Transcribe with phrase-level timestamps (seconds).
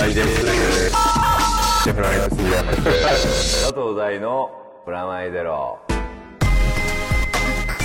[0.00, 0.92] 大です。
[1.84, 1.92] 佐
[3.68, 4.50] 藤大の
[4.86, 5.78] プラマイゼロ。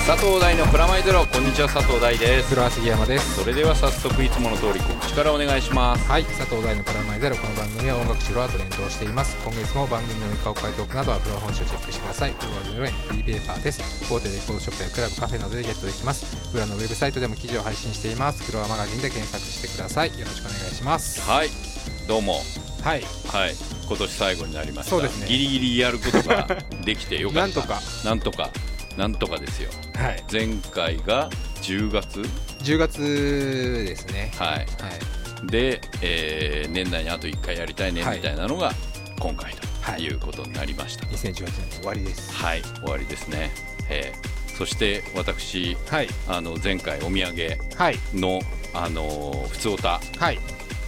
[0.07, 1.67] 佐藤大のプラマイゼロこんにちは。
[1.67, 2.51] 佐藤大です。
[2.51, 3.35] フロア杉山です。
[3.35, 6.07] それでは早速いつもの通り告知からお願いします。
[6.09, 6.23] はい。
[6.23, 9.35] 佐藤大のプラマイゼロこの番組は音楽フロアと連動しています。
[9.43, 12.31] 今月も番組の顔回トークなどはフロア本誌をチェックしてください。
[12.31, 12.47] フ
[12.79, 13.83] ロア0円フリーペーパーです。
[14.07, 16.23] 大手レコードショップやクラブカフェなどでゲットできます。
[16.47, 18.39] フロアのウェブサイトでも記事を配信しています。
[18.39, 20.17] フロアマガジンで検索してください。
[20.17, 21.19] よろしくお願いします。
[21.27, 21.74] はい
[22.07, 22.41] どうも。
[22.83, 23.01] はい。
[23.27, 23.53] はい。
[23.87, 24.91] 今年最後になりました。
[24.91, 25.27] そうですね。
[25.27, 26.47] ギリギリやることが
[26.83, 27.49] できてよかった。
[27.49, 27.81] なんとか。
[28.05, 28.49] なんとか。
[28.97, 29.69] なんとかですよ。
[29.95, 30.23] はい。
[30.31, 31.29] 前回が
[31.61, 32.21] 10月
[32.61, 34.31] ？10月ですね。
[34.37, 34.49] はい。
[34.59, 35.47] はい。
[35.47, 38.71] で、えー年内にあと1回やりたいねはいみたいなのが
[39.19, 41.05] 今回はいということになりました。
[41.07, 42.31] 2018年の終わりです。
[42.33, 43.51] はい、終わりですね、
[43.89, 46.07] えーそして私はい。
[46.29, 47.97] あの前回お土産はい。
[48.13, 48.39] の
[48.73, 50.39] あのふつおたはい。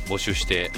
[0.07, 0.71] 募集して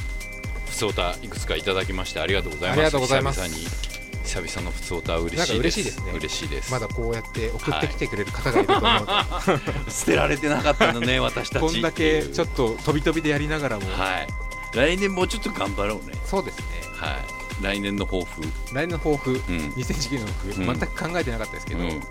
[0.69, 3.41] ふつおたいくつかいただきましてありがとうございますありがとうございます。
[3.41, 3.89] 久々に
[4.29, 5.81] 久々のふつおた嬉しいです。
[5.81, 6.11] 嬉しいですね。
[6.11, 6.71] 嬉しいです。
[6.71, 14.27] まだこうやって送ってきてくれる方がいると思うと、捨てられてなかったのね 私たちこんだけちょっと飛び飛びでやりながらも、はい。
[14.75, 16.13] 来年もうちょっと頑張ろうね。
[16.25, 16.65] そうですね。
[16.93, 17.63] はい。
[17.63, 18.41] 来年の抱負。
[18.71, 19.39] 来年の抱負、うん。
[19.75, 20.79] 2019年の抱負、うん。
[20.79, 22.03] 全く考えてなかったですけど、うん。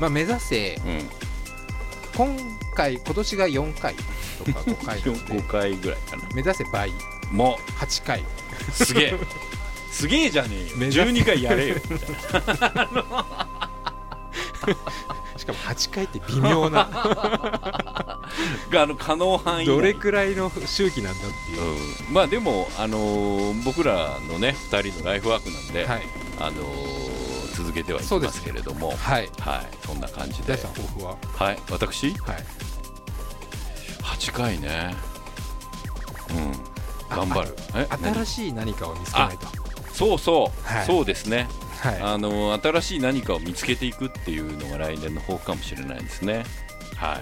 [0.00, 1.08] まあ、目指せうん。
[2.16, 2.36] 今
[2.74, 4.04] 回今年が4回と
[4.52, 6.22] か5回なので 5回ぐらいかな。
[6.34, 6.92] 目指せ倍
[7.30, 8.24] も8回う
[8.72, 9.14] すげえ。
[9.90, 10.76] すげえじゃねえよ。
[10.76, 11.76] 12回やれよ。
[11.88, 12.88] みたいな
[15.36, 16.88] しかも8回って微妙な。
[18.70, 19.66] があの可能範囲内。
[19.66, 21.62] どれくらいの周期なんだっていう、
[22.08, 22.14] うん。
[22.14, 26.02] まあでも、あのー僕らのね2人のライフワークなんで、はい。
[26.40, 27.24] あのー
[27.56, 29.30] 続けてはいきますそうですけれども、はい。
[29.38, 30.54] はい、そんな感じで。
[30.54, 31.16] は？
[31.36, 31.58] はい。
[31.70, 32.10] 私？
[32.14, 32.44] はい。
[34.02, 34.94] 8回ね。
[36.30, 36.52] うん。
[36.52, 36.73] あ
[37.16, 37.56] 頑張る。
[38.12, 39.46] 新しい何かを見つけないと。
[39.92, 40.86] そうそう、はい。
[40.86, 41.46] そうですね、
[41.80, 42.00] はい。
[42.00, 46.44] あのー新しい何かを見つけていくっていうのが来年の抱負かもしれないですね。
[46.96, 47.18] はい。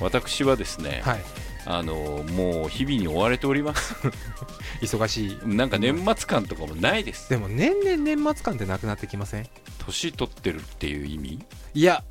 [0.00, 1.20] 私はですね、はい。
[1.66, 3.94] あのーもう日々に追われております。
[4.80, 5.38] 忙しい。
[5.44, 7.28] なんか年末感とかもないです。
[7.28, 9.46] でも年々年末感ってなくなってきません？
[9.84, 11.40] 年取ってるっていう意味？
[11.74, 12.02] いや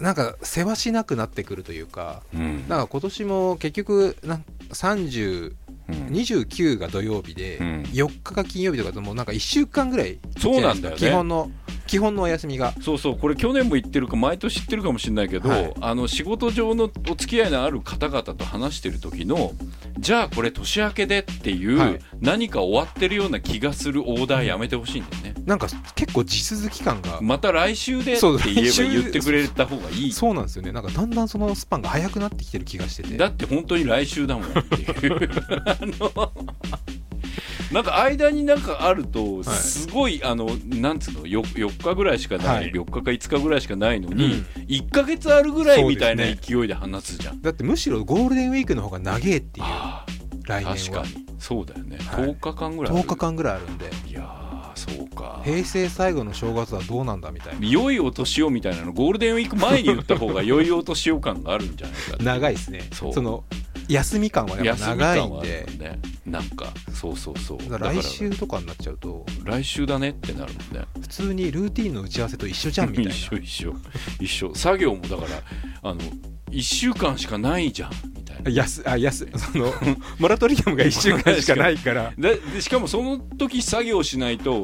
[0.00, 2.64] なんか世話しなくなってくるというかうん。
[2.68, 5.54] なんか今年も結局なん30
[5.88, 5.94] うん。
[6.08, 7.82] 29が土曜日で、うん。
[7.92, 11.00] 4日が金曜日とかだともうなんか1週間ぐらいそうなんだよね。
[11.00, 11.50] 基本の
[11.86, 12.72] 基本のお休みが。
[12.80, 13.18] そうそう。
[13.18, 15.74] これ去年も言ってるか毎年言ってるかもしれないけど、はい。
[15.80, 19.52] あの仕事上のお付き合いのある方々と話してる時の
[19.98, 21.98] じゃあこれ年明けでっていう、はい。
[22.20, 27.20] 何か終わってるような気がするオーダーやめてほしいんだよね、なんか結構地続き感が。
[27.20, 30.72] また来週でってそう言えば言ってくれた方がいいそうなんですよね。
[30.72, 33.16] なんかだんだんそのスパンが早くなってきてる気がしてて。
[33.16, 35.30] だって本当に来週だもんっていう。
[35.66, 36.32] あの
[37.72, 39.44] なんか間になんかあるとはい。
[39.44, 42.72] すごい、あのなんつうの 4, 4日ぐらいしかない、はい。
[42.72, 44.46] 4日か5日ぐらいしかないのに、うん。
[44.68, 50.06] 1か月あるぐらいみたいな勢いで話すじゃん、だってむしろゴールデンウィークの方が長えっていうあ
[50.46, 50.72] 来年は。
[50.72, 51.26] あ確かに。
[51.38, 52.24] そうだよね、はい。
[52.24, 53.02] 10日間ぐらいある。
[53.02, 53.90] 10日間ぐらいあるんで。
[54.08, 55.40] いやーそうか。
[55.44, 57.66] 平成最後の正月はどうなんだみたいな。
[57.66, 62.82] 良いお年をみたいなのゴールデンウィーク前に言った方が良いお年を感があるんじゃないか 長いですね。
[62.92, 63.22] そう。
[63.22, 63.44] の
[63.88, 65.66] 休み感はやっぱ長いんで。
[65.78, 65.98] ね。
[66.24, 67.78] なんかそうそうそう。
[67.78, 69.24] 来週とかになっちゃうと。
[69.44, 70.86] 来週だねってなるもんね。
[71.00, 73.10] 普通にルーティンの打ち合わせと一緒じゃんみたいな。
[73.14, 73.74] 一緒一緒。
[74.20, 74.54] 一緒。
[74.54, 75.42] 作業もだから
[75.82, 76.00] あの
[76.50, 78.50] 1週間しかないじゃんみたいな。
[78.50, 79.72] やすあやすその
[80.18, 82.12] モラトリアムが1週間しかないから。
[82.18, 84.62] ででしかもその時作業しないと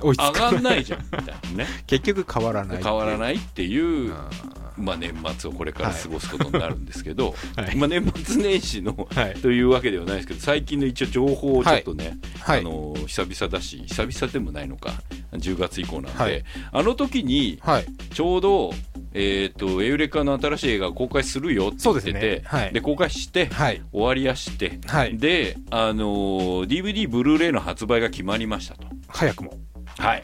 [0.00, 1.66] 上追いつかがんないじゃんみたいなね。
[1.86, 4.12] 結局変わらない変わらいないっていう。
[4.12, 4.28] あ
[4.76, 7.76] まあ、年末をこれから過ごすことになるんですけど、はい。
[7.76, 9.34] まあ、年末年始のーはい。
[9.34, 12.60] というわけではないですけど最近の一応情報をちょっとね、はい。
[12.60, 14.92] あの久々だし久々でもないのか
[15.32, 16.44] 10月以降なんで、はい。
[16.72, 17.86] あの時にはい。
[18.12, 18.72] ちょうど、
[19.12, 22.42] えー、とエウレカの新しい映画を公開するよって言っててね。
[22.44, 22.72] はい。
[22.72, 23.82] で公開して、はい。
[23.92, 25.16] 終わりやして、はい。
[25.16, 28.86] で、あのー DVD ブルーレイの発売が決まりましたと。
[29.08, 29.54] 早くも。
[29.98, 30.22] はい。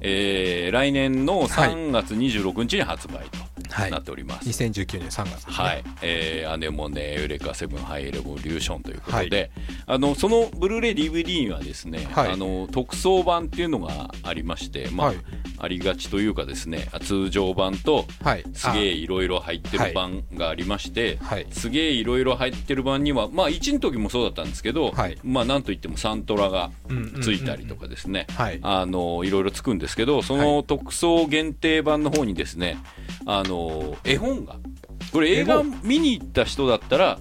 [0.00, 3.39] えー来年の3月26日に発売は
[3.70, 4.48] なっております。
[4.48, 5.54] 2019年3月ですね。
[5.54, 9.50] はい、えーアネモネエウレカセブンハイレボリューションということで、
[9.86, 12.32] あのそのブルーレイ DVD にはですね、はい。
[12.32, 15.16] あの特装版っていうのがありまして、まあはい。
[15.62, 18.44] ありがちというかですね通常版とはい。
[18.54, 21.46] すげえいろいろ入ってる版がありまして、はい。
[21.50, 25.18] すげえいろいろ入ってる版にはまあ1の時もそうだったんですけど、はい。
[25.22, 26.70] まあなんといってもサントラが
[27.22, 28.58] ついたりとかですね、はい。
[28.62, 32.78] あのいろいろつくんですけどその特装限定版の方にですね
[33.26, 33.59] あの
[34.04, 34.56] 絵本が。
[35.12, 37.18] これ映画絵見に行った人だったら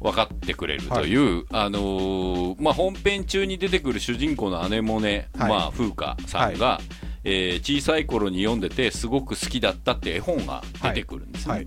[0.00, 5.50] 分かってくれるという、あのーまあ、本編中に出てくる主人公の姉もね、はい。
[5.50, 6.80] まあ、風花さんが、
[7.24, 11.54] えー小さい頃に読んでてすごく好きだったって絵本が出てくるんですね。
[11.54, 11.66] はい。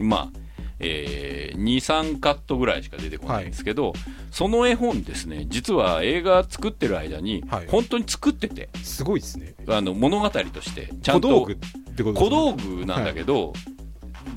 [0.00, 0.43] まあ
[0.80, 3.92] えー、23カットぐらいしか出てこないんですけど、
[4.30, 7.66] その絵本ですね実は映画作ってる間にはい。
[7.68, 9.54] 本当に作ってて、すごいですね。
[9.68, 13.52] あの物語としてちゃんと小道具ってことです小道具なんだけど、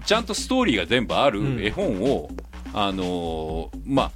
[0.06, 1.57] ちゃんとストーリーが全部あうん。
[1.57, 2.30] る絵本を、
[2.74, 4.12] あのーまあ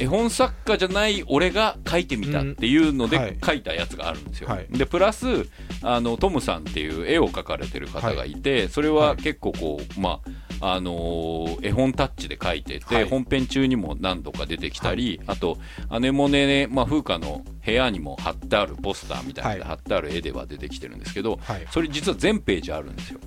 [0.00, 3.32] 絵本作家じゃない俺が書いてみたっていうのうんはい。
[3.32, 4.48] で書いたやつがあるんですよ。
[4.48, 4.66] はい。
[4.70, 5.48] でプラス
[5.82, 13.04] あのトムさんっていう絵を描かれてる方がいて、それは結構こう、まああのー絵本タッチで書いてて、はい。
[13.04, 15.58] 本編中にも何度か出てきたり、あと
[15.88, 19.68] アネモネね、まあ、風花の部屋にも貼ってあるポスターみたいなのではい。
[19.70, 21.66] 貼ってある絵では出てきてるんですけど、はい。
[21.70, 23.20] それ実は全ページあるんですよ。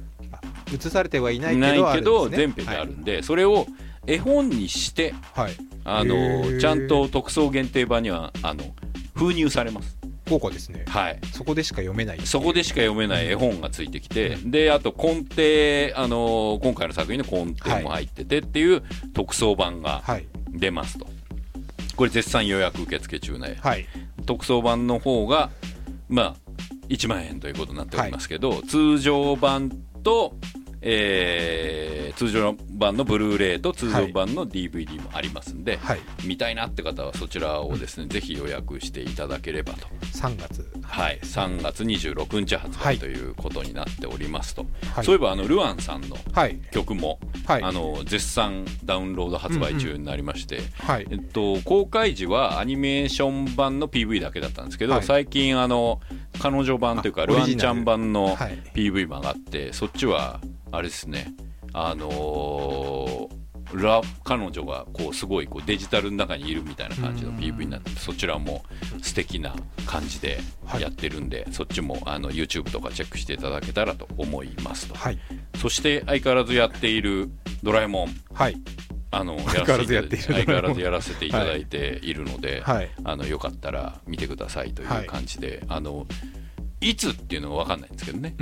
[0.73, 1.55] 映されてはいない
[1.93, 2.37] けどね。
[2.37, 3.67] 全ページあるんで、それを
[4.07, 8.63] 絵本にしてはい、はい、あのちゃんと特装限定版にはあの
[9.13, 9.97] 封入されます、
[10.31, 10.85] 高価ですね。
[10.87, 12.21] はい、そこでしか読めない。
[12.25, 18.81] そこでしか読めない絵本がついてきて、であと根底あの今回の作品の根底も入っててっていう
[19.13, 20.25] 特装版がはい。
[20.53, 21.07] 出ますと、
[21.95, 23.57] これ絶賛予約受付中ね。
[23.61, 23.87] はい。
[24.25, 25.49] 特装版の方が
[26.09, 26.35] まあ
[26.89, 29.69] 1万円ということになっておりますけど、通常版
[30.03, 30.35] と、
[30.81, 35.99] えー通常版のブルーレイと通常版の DVD もありますんで、はい。
[36.25, 40.69] 見たいなって方はそちらをですね、ぜひ予約していただければと、3月。
[40.83, 42.97] はい、3月26日発はい。
[42.97, 45.05] 売ということになっておりますと、はい。
[45.05, 46.57] そういえばあのルアンさんのはい。
[46.71, 47.17] 曲も、
[47.47, 47.63] はい。
[47.63, 51.07] あの絶賛ダウンロード発売中になりまして、はい。
[51.09, 55.03] えっと、公開時はアニメーション版の PV だけだったんですけど、はい。
[55.03, 56.01] 最近あの
[56.39, 58.57] 彼女版というかあルアンちゃん版のはい。
[58.73, 60.39] PV も上がってそっちは
[60.71, 61.33] あれですね
[61.73, 63.41] あのー
[63.73, 68.63] ラ彼女がこうすごいこうデジタルの中にいるみたいな感じの PV になっててそちらも
[69.01, 69.55] 素敵な
[69.85, 70.39] 感じで
[70.79, 75.19] やってるんで、そっちもあの YouTube とかチェックしていただけたらと思いますと、はい。
[75.57, 77.29] そして相変わらずやっている
[77.63, 78.55] 「ドラえもん」はい
[79.11, 82.89] あの相変わらずやっている相変わらずやらせていただいているので、はい。
[83.03, 85.03] あのよかったら見てくださいといはい。
[85.03, 86.07] う感じで、あの
[86.83, 88.33] いつっていうのは分かんないんですけどね、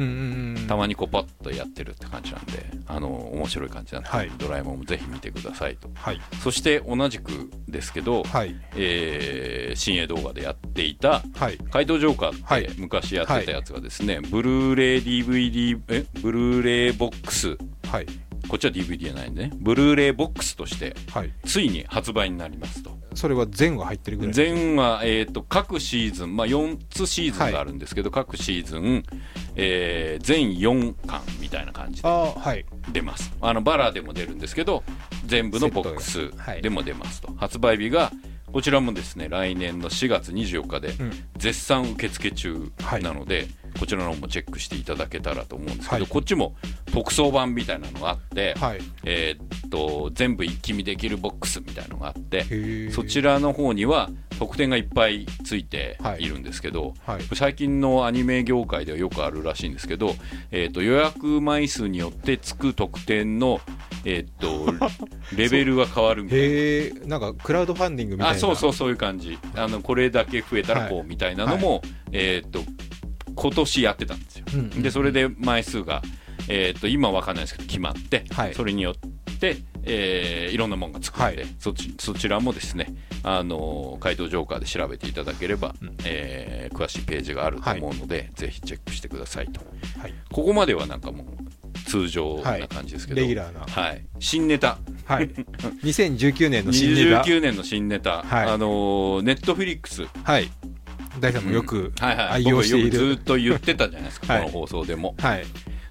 [0.67, 4.31] たまにこうパッとやってるって感じなんであの面白い感じなんで、はい。
[4.37, 5.89] ドラえもんもぜひ見てくださいと。
[5.95, 6.21] はい。
[6.41, 8.55] そして同じくですけど、はい。
[8.75, 11.57] えー新鋭動画でやっていたはい。
[11.71, 12.63] 怪盗ジョーカーはい。
[12.63, 17.57] って昔やってたやつがですね、ブルーレイ DVD えブルーレイボックス
[17.91, 18.05] はい
[18.47, 19.51] こっちは DVD じゃないんでね。
[19.55, 21.31] ブルーレイボックスとしてはい。
[21.45, 22.97] ついに発売になりますと。
[23.15, 29.03] それは全話入ってるぐらい全は、えー、と各シーズン、まあ、4つシーズンがあるんですけど、各シーズン、
[29.55, 32.65] えー全4巻みたいな感じでああはい。
[32.91, 33.33] 出ます。
[33.41, 34.83] あのバラでも出るんですけど
[35.25, 36.31] 全部のボックス
[36.61, 38.11] でも出ますと、発売日が
[38.51, 41.11] こちらもですね来年の4月24日でうん。
[41.37, 43.03] 絶賛受付中はい。
[43.03, 43.47] なので、
[43.79, 46.07] こちらの方もチェックしていただけたらと思うんですけど、はい。
[46.07, 46.55] こっちも
[46.91, 48.79] 特装版みたいなのがあって、はい。
[49.05, 54.09] えーっと全部一気見できるボックスみたいなのがあってへそちらの方には
[54.39, 56.23] 特典がいっぱいついてはい。
[56.23, 57.21] いるんですけど、はい。
[57.35, 60.15] 最近のアニメ業界ではよくあるらしいんですけど、
[60.51, 63.61] えー、と予約枚数によってつく特典の、
[64.05, 64.73] えー、と
[65.35, 66.45] レベルが変わるみたいな。
[66.45, 66.49] へ
[66.87, 68.37] えんかクラウドファンディングみたいな。
[68.37, 69.37] あそうそうそういう感じ。
[69.55, 72.61] あのこれだけ増えたらこう、はいみたいなのも、えー、と
[73.35, 76.01] 今年やってたんですよ、うんうんでそれで枚数が、
[76.47, 78.53] えー、と今わかんないですけど決まって、はい。
[78.53, 78.95] それによっ
[79.39, 81.55] て、えーいろんなものがつくので、はい。
[81.59, 85.95] そちそちらもですねあの怪盗ジョーカーで調べていただければ、うん。
[86.05, 89.59] えー詳しいページがあると思うので、ぜひチェックしてくださいと。
[89.99, 90.13] はい。
[90.31, 91.27] ここまではなんかもう
[91.89, 93.61] 通常な感じですけど、レギュラーな。
[93.61, 94.77] はい、新ネタ。
[95.05, 95.29] はい。
[95.83, 97.21] 2019年の新ネタ。
[97.23, 98.49] 29年の新ネタ、はい。
[98.49, 100.49] あのネットフリックスはい。
[101.19, 104.43] 大さんもよくはいはい、愛用してい僕よくずるっと言ってたじゃないですか、はい。
[104.43, 105.15] この放送でも。
[105.17, 105.45] はい。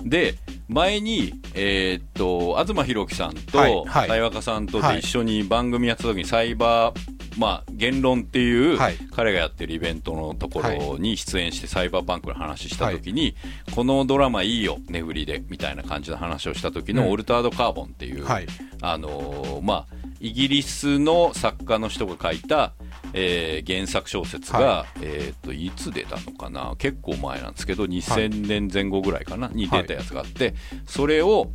[0.05, 0.37] で
[0.69, 3.85] 前に、えーっと東博樹さんとはい。
[3.85, 4.09] はい。
[4.09, 4.95] 大若さんとはい。
[4.95, 8.97] で一緒に番組やってた時にサイバー、まあ、言論っていう、はい。
[9.13, 13.37] 彼がやってるイベントのところに出演してサイバーパンクの話した時に、
[13.75, 17.11] このドラマいいよ値振りでみたいな感じの話をした時の、うん。
[17.11, 18.47] オルタード・カーボンっていう、はい。
[18.83, 22.75] あのーまあ、イギリスの作家の人が書いた、
[23.13, 24.99] えー原作小説が、はい。
[25.03, 26.75] えー、といつ出たのかな？
[26.79, 30.55] 結構前なんですけど2000年前後ぐらいかな、に出たやつがあって
[30.87, 31.51] それを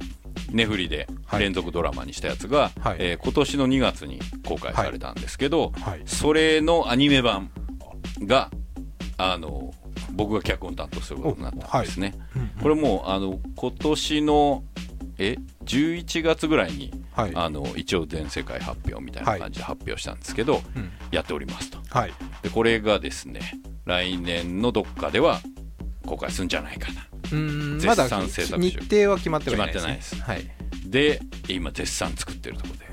[0.51, 1.41] 値振りではい。
[1.41, 2.97] 連続ドラマにしたやつが、はい。
[2.99, 6.01] えー今年の2月に公開されたんですけど、はい。
[6.05, 7.49] それのアニメ版
[8.21, 8.51] が
[9.17, 9.73] あの
[10.11, 12.13] 僕が脚本担当することになったんですね。
[12.61, 14.63] これもうあの今年の
[15.17, 17.31] え11月ぐらいにはい。
[17.35, 20.91] あの一応全世界発表みたいな感じで発表したんですけど、うん。
[21.11, 21.77] やっておりますと。
[21.89, 22.13] はい。
[22.41, 23.41] でこれがですね
[23.85, 25.39] 来年のどっかでは
[26.05, 30.49] 公開するんじゃないかなまだ日程は決まってはいないです、ね、決はい。
[30.85, 32.85] で今絶賛作ってるところで、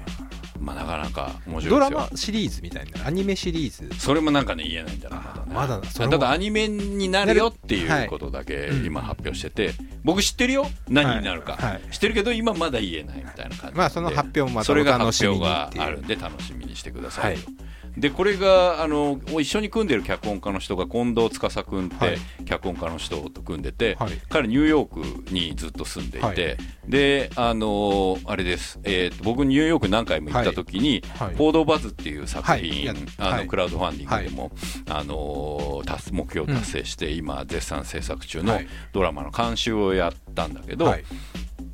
[0.58, 1.70] まあ、なかなか面白いですよ。
[1.70, 3.98] ドラマシリーズみたいなアニメシリーズ。
[3.98, 5.52] それもなんかね言えないんだなまだね。
[5.54, 9.72] まだただアニメになるよっていうことだけうん今発表してて、
[10.04, 10.66] 僕知ってるよ？
[10.88, 11.72] 何になるか、はい。
[11.72, 11.80] はい。
[11.90, 13.78] 知ってるけど今まだ言えないみたいな感じで。
[13.78, 17.56] まあその発表もまたそれがお楽し発表があるんで楽しみにしてくださいと、はい
[17.96, 22.18] でこれがあの一緒に組んでる脚本家の人が近藤司君って、はい。
[22.44, 24.12] 脚本家の人と組んでて、はい。
[24.28, 26.56] 彼ニューヨークにずっと住んでいて、はい。
[26.88, 31.34] であのあれです、えーと僕ニューヨーク何回も行った時に「はい。
[31.34, 33.46] フォードバズ」っていう作品、あのはい。
[33.46, 34.52] クラウドファンディングでも、
[34.88, 38.68] あの達目標達成して、今絶賛制作中のはい。
[38.92, 41.04] ドラマの監修をやったんだけど、はい。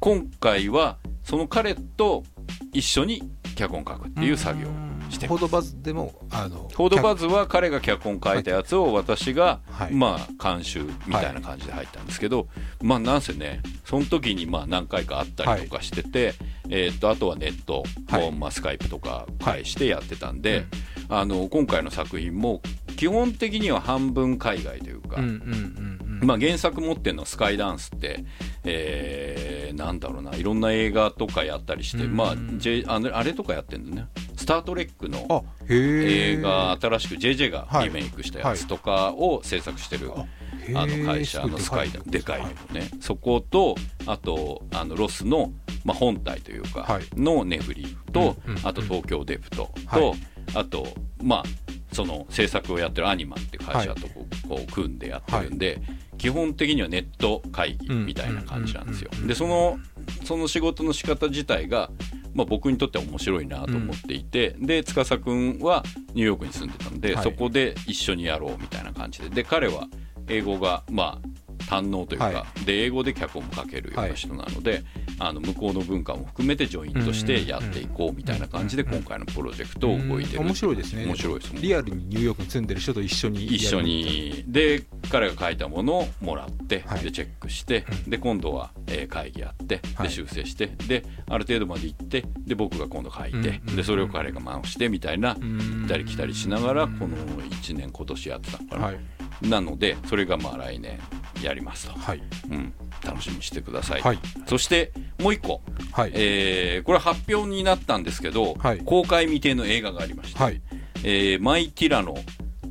[0.00, 2.24] 今回はその彼と
[2.72, 3.22] 一緒に
[3.54, 4.70] 脚本書くっていう作業を
[5.10, 9.92] してフォードバズでもあのフォードバズは彼が脚本書いたやつを私が、はい。
[9.92, 12.48] まあ監修みたいな感じで入ったんですけど、
[12.82, 16.34] まあなんせねその時にまあ何回か会ったりとかしてて、
[16.68, 18.32] えーっとあとはネットも、はい。
[18.32, 20.64] まあ、スカイプとか介してやってたんで、
[21.08, 22.60] あの今回の作品も
[22.96, 28.24] 基本的には半分海外というか、うんうんうんうんまあ、原作持ってるのはスカイダンスって、
[28.64, 32.16] えーなんだろうないろんな映画とかやったりして、うん。
[32.16, 37.86] まあ、J、あのあれとかやってるんだね「スター・トレック」の映画新しく JJ がはい。
[37.86, 40.10] リメイクしたやつとかを制作してる、
[40.74, 45.52] あの会社のスカイダンでかいのね、そことあとあのロスの、
[45.84, 47.04] まあ、本体というか、はい。
[47.16, 50.18] のネブリと、うんうんあと東京デプトと、はい
[50.54, 50.86] あと
[51.22, 51.42] まあ
[51.92, 55.80] その制作をやってるアニマっていう会社とこうこう組んでやってるんで、
[56.18, 59.10] 基本的にはネット会議みたいな感じなんですよ。
[59.12, 59.18] うん。
[59.18, 59.22] うん。
[59.22, 59.24] うん。
[59.24, 59.78] うんでその
[60.24, 61.90] その仕事の仕方自体が、
[62.32, 65.82] まあ、僕にとっては面白いなと思っていて、で司君は
[66.14, 67.24] ニューヨークに住んでたんで、はい。
[67.24, 69.28] そこで一緒にやろうみたいな感じで。
[69.30, 69.88] で彼は
[70.28, 74.84] 英語がまあ堪能というか、はで英語で脚本も書けるような人なので、
[75.18, 81.04] あの向こうの文化も含めてジョイントしてやっていこうみたいな感じで今回のプロジェクトを動いてる面白いですね。
[81.04, 81.54] 面白いです。
[81.54, 84.44] リアルにニューヨークに住んでる人と一緒に一緒に。
[84.46, 87.00] で彼が書いたものをもらって、はい。
[87.00, 90.08] でチェックして、で今度は、えー会議やってはい。
[90.08, 95.38] で修正して、である程度まで行ってで僕が今度書いて、でそれを彼が回してみたいな、ん。
[95.38, 100.98] 行ったり来たりしながらこの1年今年やってたのかな、はいなのでそれがまあ来年
[101.42, 102.22] やりますと、はい。
[102.50, 102.72] うん、
[103.04, 104.18] 楽しみにしてください、はい。
[104.46, 105.60] そしてもう一個、
[105.92, 106.12] はい。
[106.14, 108.78] えーこれは発表になったんですけど、はい。
[108.78, 110.60] 公開未定の映画がありまして、はい。
[111.04, 112.16] えーマイ・ティラノ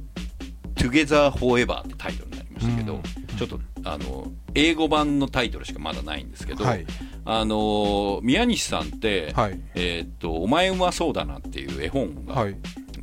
[0.76, 3.38] 「Together Forever」ってタイトルになりましたけど、うん。
[3.38, 6.86] ちょっとあの英語版のタイトルしかまだないんですけど、はい。
[7.26, 9.60] あの宮西さんって、はい。
[9.76, 12.56] えーっと「お前うまそうだな」っていう絵本がはい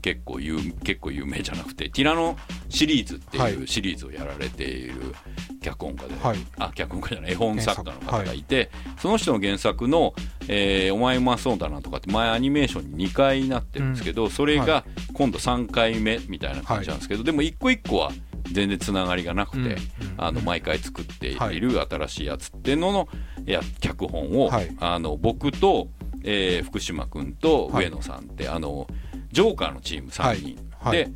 [0.02, 2.36] 結構有結構有名じゃなくて「ティラノ
[2.68, 3.54] シリーズ」ってはい。
[3.54, 5.14] いうシリーズをやられている
[5.62, 6.38] 脚本家で、はい。
[6.58, 10.12] あ脚本家じゃない絵本作家の方がいて、その人の原作の、
[10.48, 18.10] えーお前うまそうだな」とかって前アニメーションに2回なってるんですけど、それはが今度3回目みたいな感じなんですけど、でも一個一個は
[18.50, 19.68] 全然つながりがなくて、うん。
[19.68, 19.76] うん。
[20.18, 21.60] あの毎回作っていはい。
[21.60, 23.08] る新しいやつっていうのの
[23.46, 24.76] や脚本を、はい。
[24.80, 25.88] あの僕と、
[26.24, 27.84] えー福島君とはい。
[27.86, 28.88] 上野さんって、あの
[29.32, 31.10] ジョーカーのチーム3人はいで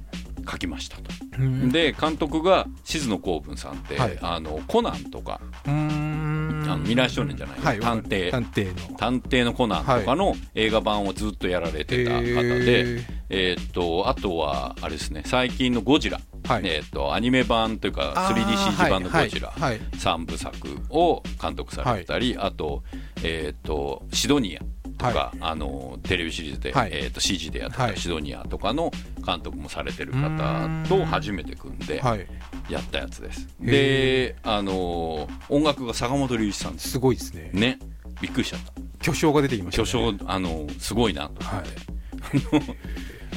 [0.49, 1.03] 書きましたと。
[1.39, 1.71] うん。
[1.71, 4.19] で監督が静野公文さんって、はい。
[4.23, 8.31] あのコナンとかあの未来少年じゃない、はい探偵。
[8.31, 8.97] 探偵の。
[8.97, 16.63] 探偵のコナンとかの映画版をずっとやられてた方で、へえーっとあとはあれですね最近の「ゴジラ」はい。
[16.65, 19.71] えーっとアニメ版というかあー 3DCG 版の「ゴジラ」はい。
[19.71, 22.85] はい3部作を監督されてたり、あと,、
[23.25, 24.63] えーっとシドニア
[24.97, 26.91] とか、はあのテレビシリーズで、はい。
[26.93, 28.91] えーっと CG でやったシドニアとかの
[29.25, 32.27] 監督もされてる方と初めて組んではい。
[32.69, 33.49] やったやつです。
[33.63, 36.91] へで、あの音楽が坂本龍一さんです。
[36.91, 37.51] すごいですね。
[37.53, 37.79] ね、
[38.21, 38.73] びっくりしちゃった。
[39.01, 42.77] 巨匠が出てきました巨ね匠、あのすごいなと思はって。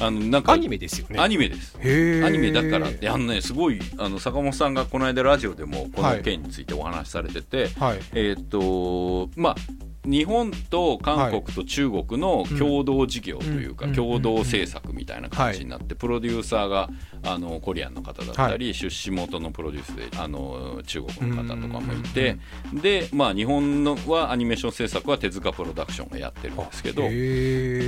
[0.00, 1.20] あのなんかアニメですよね。
[1.20, 1.76] アニメです。
[1.78, 6.16] アニメだからってあのねすごいあの坂本さんがこの間ラジオでもこはい。
[6.18, 7.98] の件についてお話しされてて、はい。
[8.12, 9.56] えーっとまあ
[10.04, 16.88] 日本と韓国と中国の共同事業というか、うん共同制作みたいな感じになって、プロデューサーが
[17.24, 22.38] あのコリアンの方だったり、出資元のプロデュースであの中国の方とかもいて、
[22.72, 27.02] で、まあ、日本のはアニメーション制作は手塚プロダクションがやってるんですけど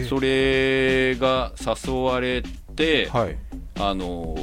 [0.09, 2.43] それが誘われ
[2.75, 3.37] て、はい。
[3.79, 4.37] あの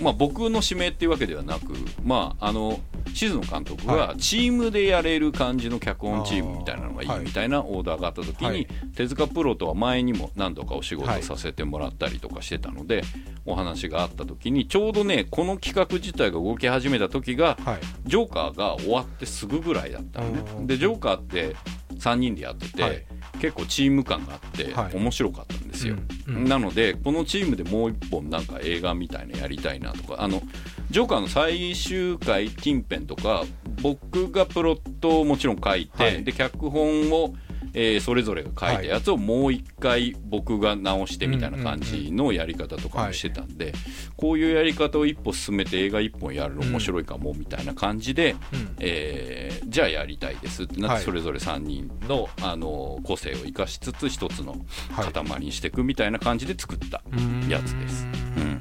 [0.00, 2.80] まあ、僕の指名っていうわけではなく、まあ、あの
[3.14, 8.68] 静野監督がチームでやれる感じの脚本チームみたいなのがいいみたいなオーダーがあった時に、はい。
[8.94, 13.02] 手塚プロとは前にも何度かお仕事させてもらったりとかしてたので、
[13.44, 17.78] お話があった時にちょうどねこの企画自体が動き始めた時がはい。
[18.06, 20.42] ジョーカーが終わってすぐぐらいだったのね。
[20.58, 20.66] うん。
[20.66, 21.56] でジョーカーって
[21.98, 23.04] 3人でやってて、はい。
[23.40, 24.96] 結構チーム感があってはい。
[24.96, 26.36] 面白かったんですよ、うん。
[26.36, 26.44] うん。
[26.48, 30.42] なのでこのチームでもう一本なんか映画みたいなやりたいなとかあの
[30.90, 33.44] ジョーカーの最終回近辺とか
[33.82, 36.24] 僕がプロットをもちろん書いて、はい。
[36.24, 37.34] で脚本を、
[37.74, 43.72] えーそれぞれが書いたやつをもう一回僕が直してみたいな感じのやり方とかもしてたんで、
[44.16, 48.76] こういうやり方を一歩進めて映画一本やるの面白いかもみたいな感じで、うん。
[48.80, 50.98] えーじゃあやりたいですってなっはい。
[51.00, 54.56] てそれぞれ3人の、あの個性を生かしつつ一つの
[54.92, 58.06] はい塊にしていくみたいな感じで作ったうんやつです。
[58.36, 58.60] うん。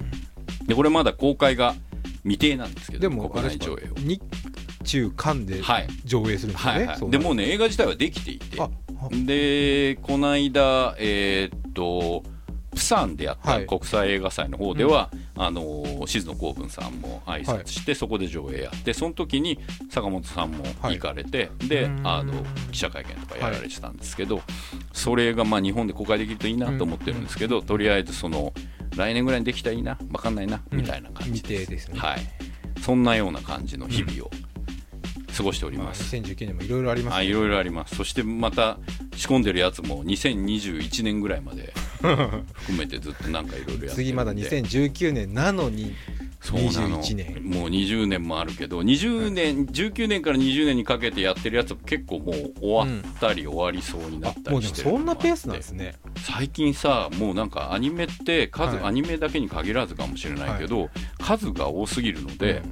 [0.68, 1.76] でこれまだ公開が
[2.24, 3.94] 未定なんですけど国内上映を。
[4.00, 4.22] 日
[4.84, 5.88] 中韓ではい。
[6.04, 8.58] 上映するんですよね、はいはい、そうでもうね映画自体はできていて
[9.26, 12.24] でこの間えーっと
[12.78, 13.66] プサンでやったはい。
[13.66, 22.08] 国際映画祭の方では、あの静野公文さんも挨拶して、そこで上映やってその時に坂本さんも行かれて、でうん。
[22.08, 22.34] あの
[22.72, 24.42] 記者会見とかやられてたんですけど、
[24.94, 28.54] それがまあ日本で公開できるといいなと思ってるんですけど、とりあえずその
[28.96, 32.20] 来年ぐらいにできたらいいな分かんないな、みたいな感じ未定ですね、はい、
[32.82, 34.32] そんなような感じの日々を
[35.38, 36.16] 過ごしておりまあ、ます。
[36.16, 37.96] 2019年もいろいろありますあいろいろあります。
[37.96, 38.80] そしてまた
[39.16, 45.94] 仕込んでるやつも2021年ぐらいまで 含めてずっとなんかいろいろやって次まだ2019年なのに
[46.42, 47.04] そうなの。
[47.04, 55.96] 21年もう20年もあるけど20年、19年から20年にかけてやってるやつも結構もう終わったり終わりそうになったりしてるそんなペースなんですね。
[56.16, 58.86] 最近さもうなんかアニメって数、はい。
[58.86, 60.90] アニメだけに限らずかもしれないけど、
[61.20, 62.64] 数が多すぎるので、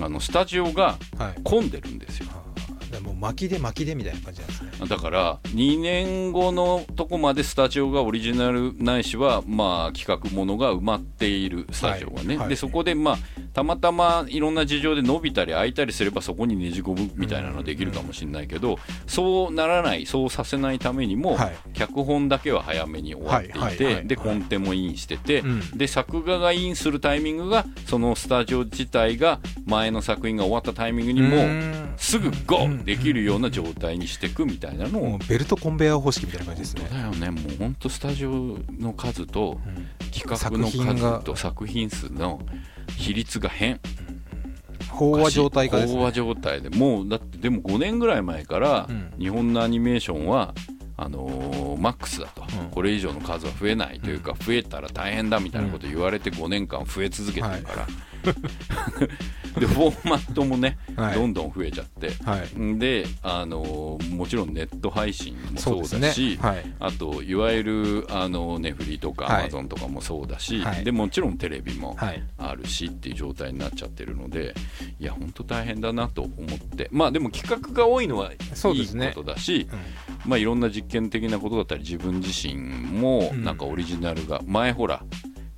[0.00, 1.40] あのスタジオがはい。
[1.42, 2.26] 混んでるんですよ。
[2.30, 2.58] あー。
[2.58, 2.67] だから
[3.00, 4.70] もう巻きで巻きでみたいな感じなんですね。
[4.88, 12.36] だから2年後のとこまでスタジオがオリジナルないしはまあ企画ものが埋まっているスタジオがね、はい。
[12.38, 12.48] はい。
[12.48, 13.18] でそこでまあ
[13.52, 21.56] たまたまいろんな事情で伸びたり開いたりすればそこにねじ込むみたいなのはできるかもしれないけど、そうならないそうさせないためにも、はい。
[21.74, 25.78] 脚本だけは早めに終わっていて、でコンテもインしてて、うん。
[25.78, 31.94] で作画がインするタイミングがそのスタジオ自体が前の作品が終わったタイミングにもううん。
[31.96, 36.88] すぐゴーできるような状態にしていくみたいなのをもうベルトコンベヤー方式みたいな感じですね。
[36.90, 37.30] だよね。
[37.30, 39.58] もう本当スタジオの数と
[40.12, 42.40] 企画の数と作品数の
[42.96, 43.80] 比率が変。
[44.90, 46.00] 飽和状態化ですね。
[46.00, 46.70] 飽和状態で。
[46.70, 49.12] もうだってでも5年ぐらい前からうん。
[49.18, 50.54] 日本のアニメーションは
[50.96, 52.70] あのーマックスだと、うん。
[52.70, 57.86] これ以上の数は増えないというか、増えたら大変だみたいなこと言われて5年間増え続けてるから、
[59.58, 61.14] でフォーマットもね、はい。
[61.14, 62.78] どんどん増えちゃって、はい。
[62.78, 66.48] で、あのーもちろんネット配信もそうだし、ね。
[66.48, 66.74] はい。
[66.78, 69.42] あといわゆるあのネフリとかアはい。
[69.44, 70.84] マゾンとかもそうだし、はい。
[70.84, 72.22] でもちろんテレビもはい。
[72.38, 74.54] あるしっていう状態になっちゃってるので
[75.00, 76.88] いや本当大変だなと思って。
[76.92, 78.44] まあでも企画が多いのはいいこ
[79.14, 80.30] とだし、うん。
[80.30, 83.44] まあいろんな実験的なことだったり自分自身もうん。
[83.44, 85.02] なんかオリジナルが、前ほら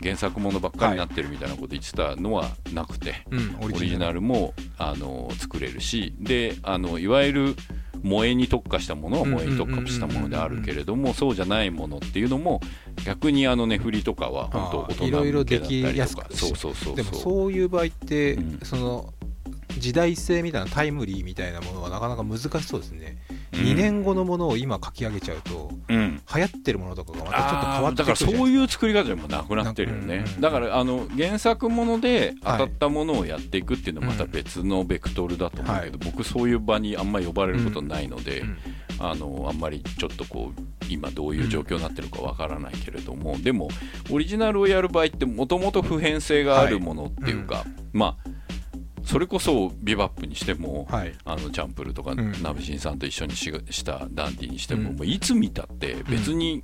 [0.03, 4.21] 原作ものばっかりになってるみたいなこと言ってたのはなくて、うんオリジナル。
[4.21, 7.57] もあの作れるしであのいわゆる
[8.03, 12.61] 萌えに特化したものは萌えに特化したものであるけれどもそうじゃないものっていうのも
[13.05, 16.07] 逆にあのネフリとかは本当大人あーいろいろ向けだったりとか。
[16.07, 18.59] すくそうそうそうでもそうそういう場合って、うん。
[18.63, 19.13] その
[19.79, 23.19] 時代性みたいなタイムリーみたいなものはなかなか難しそうですね、
[23.53, 23.61] うん。
[23.61, 26.21] 2年後のものを今書き上げちゃうとうん。
[26.35, 28.11] 流行ってるものとかがまたちょっと変わってくるか。
[28.11, 30.25] らそういう作り方でもなくなってるよね。
[30.37, 30.41] うん。
[30.41, 38.59] だからあの原作もので当たったものをやっていくっていうのはまた別のベクトルだと思うけど、僕そういう場にあんまり呼ばれることないので、うん。
[39.03, 43.69] あのあんまりちょっとこう今どういう状況になってるかわからないけれども、でも
[44.11, 48.31] オリジナルをやる場合ってもともと普遍性があるものっていうか、まあ
[49.05, 51.13] それこそビバップにしても、はい。
[51.25, 52.43] あのチャンプルとか、ん。
[52.43, 54.97] ナベシンさんと一緒にししたダンディにしても,、うん。
[54.97, 56.63] もういつ見たって別に、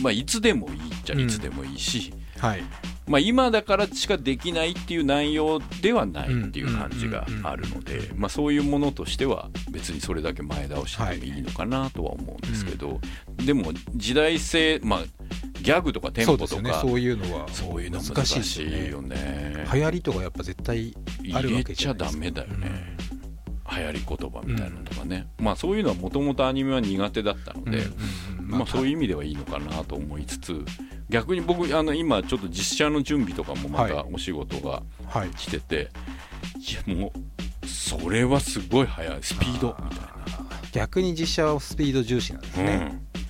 [0.00, 2.62] まあ、いつでもいいっちゃいつでもいいし、はい
[3.06, 13.00] まあ、今だからしかできないっていう内容ではないっていう感じがあるので、まあ、そういうものとしては別にそれだけ前倒してもいいのかなとは思うんですけど、
[13.44, 15.00] でも時代性、まあ、
[15.60, 19.08] ギャグとかテンそポとかそういうのはそういうの難難しいよね。
[19.12, 19.66] ね。
[19.72, 20.94] 流行りとかやっぱ絶対
[21.34, 22.12] あるわけじゃないですか。
[22.12, 22.96] ダメだよね、
[23.76, 27.84] 流行り言葉みたいなのとかね、まあそういうのはもともとアニメは苦手だったので、
[28.52, 30.64] まあ、そういう意味ではいいのかなと思いつつ
[31.08, 35.30] 逆に僕あの今ちょっと実写の準備とかもまたはお仕事がはい。
[35.30, 35.90] 来てて、
[36.86, 37.12] い、やも
[37.62, 39.18] うそれはすごい速い。
[39.22, 40.12] スピードみたい
[40.72, 43.21] 逆に実写はスピード重視なんですな、ね、うん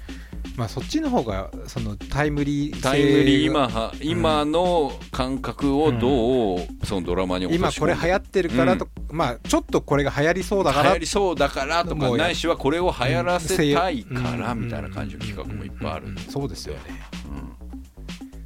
[0.57, 14.65] まあそっちの方がそのタイムリー性タイムリー今は今の感覚をどうそのドラマに落と今し込んでこれ流行ってるからと、まあちょっとこれが流行りそうだから流行りそうだからとかないしはこれを流行らせたいからうん。
[14.65, 16.81] みたいな感じの企画もいっぱいあるうんそうですよね。
[17.27, 17.53] うん。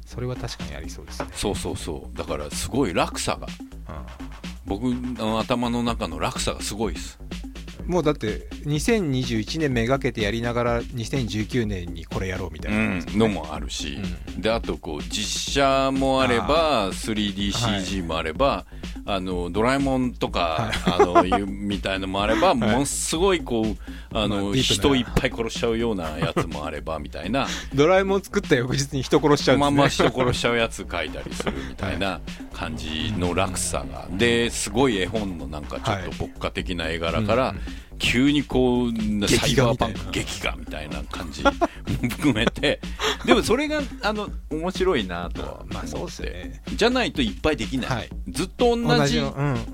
[0.05, 2.17] それは確かにありそうですね、そうそうそう。
[2.17, 3.47] だからすごい落差が。
[4.65, 7.17] 僕の頭の中の落差がすごいです
[7.87, 12.77] もうだって2021年めがけてやりながら2019年にこれやろうみたいな。
[12.77, 13.97] 感じですのね、もあるし、
[14.37, 18.65] うであとこう実写もあれば 3DCG もあれば、
[19.05, 27.47] あのドラえもんとか、あのいうみたいのもあれば、ものすごいこうあの、まあ人いっぱい殺しちゃうようなやつもあればみたいな。
[27.73, 32.19] ドラえもん作った翌日に人殺しちゃうまあまあ人殺しちゃうやつ書いたりするみたいな
[32.53, 34.07] 感じの落差が。
[34.11, 37.55] ですごい絵本のなんかちょっと牧歌的な絵柄から
[37.99, 38.91] 急にこう
[39.27, 40.97] サイバーパンク劇画みたいな。
[41.11, 41.51] 感じも
[42.09, 42.79] 含めて。
[43.25, 46.61] でもそれがあの面白いなとはまあそう思ってですね。
[46.75, 48.09] じゃないといっぱいできない、はい。
[48.29, 49.21] ずっと同じ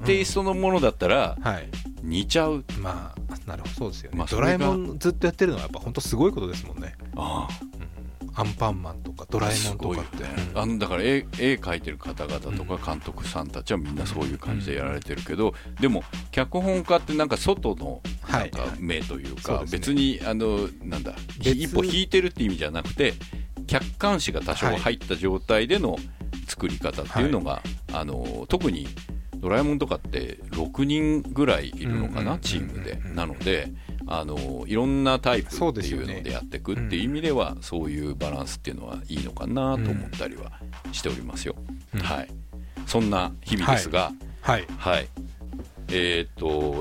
[0.06, 1.70] テイストのものだったらはい。
[2.02, 2.63] 似ちゃう。
[2.80, 3.74] まあなるほど。
[3.76, 6.96] そうですよね、まあそれがドラえもんずっとやってるのはやっぱ本当すごいことですもんね。
[7.16, 7.48] あ
[8.36, 10.30] アンパンマンとかドあラえもすんとかって、ね。
[10.54, 10.60] うん。
[10.60, 19.80] あのだから絵絵描いてる方々とか監督さんたちはみんなそういう感じでやられてるけど、でも脚本家ってなんか外のはないんか目というか、そうですね。
[19.80, 23.13] 別にあのなんだ別一歩引いてるって意味じゃなくて
[23.67, 25.98] 客観視が多少入った状態での
[26.48, 27.62] 作り方っていうのが、
[27.93, 28.88] あの特に
[29.44, 32.98] ドラえもんとかって6人ぐらいいるのかな、チームで。
[33.14, 33.74] なので
[34.08, 40.52] あのいろんなタイプっていうのでやっていくっていう意味ではそういうバランスっていうのはいいのかなと思ったりは
[40.94, 41.56] しておりますよ、
[41.94, 42.00] うん。
[42.00, 42.30] はい。
[42.86, 44.66] そんな日々ですが、はい。
[44.78, 45.08] はい。
[45.90, 46.30] えーっ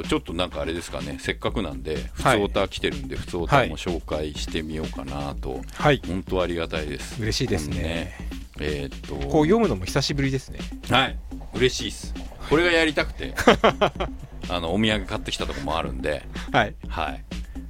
[0.03, 2.38] と、ちょっとなんかあれですかね、せっかくなんで、普はい。
[2.38, 6.01] 通オタ来てるんで、普通オタも紹介してみようかなと、はい。
[6.07, 7.20] 本当ありがたいです。
[7.20, 8.16] 嬉しいですね
[8.60, 10.58] えーっと、こう読むのも久しぶりですね。
[10.90, 11.18] はい、
[11.54, 12.14] 嬉しいです。
[12.48, 13.34] これがやりたくて、
[14.48, 16.74] あの、お土産買ってきたとこもあるんで、はい。
[16.88, 17.24] はい。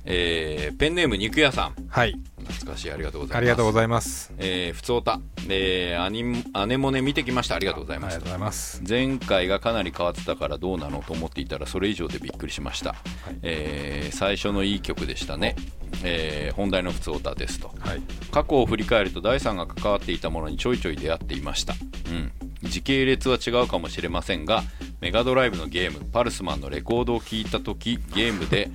[0.05, 2.15] えーペンネーム肉屋さん、はい。
[2.39, 3.39] 懐かしい、ありがとうございます。
[3.39, 4.33] ありがとうごいざいます。
[4.39, 7.55] えー、普通オタ、えー、アニアネモネ見てきました。
[7.55, 8.39] ありがとうございましたありがとうご。
[8.39, 8.83] ざいます。
[8.89, 12.97] 前回がかなり変わってたからどうなのと思っていたらそれ以上でびっくりしました、
[13.43, 15.57] えー最初のいい曲でしたね、
[16.05, 17.73] えー本題の普通歌ですと。
[17.79, 18.03] はい。
[18.31, 21.75] 過去を振り返ると第3が関わっていたものにちょいちょい出会っていました、
[22.11, 24.63] うん、時系列は違うかもしれませんが
[25.01, 28.71] メガドライブのゲームパルスマンのレコードを聴いた時ゲームで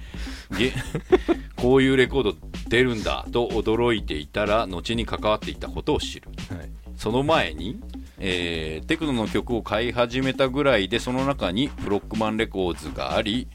[0.58, 0.73] ゲ
[1.56, 2.36] こういうレコード
[2.67, 6.30] 出るんだと驚いていたら後に関わっていたことを知る。
[6.50, 6.69] はい。
[6.95, 7.80] その前に、
[8.19, 13.47] えーテクノの曲を買い始めたぐらいでその中にフロックマンレコーズがあり、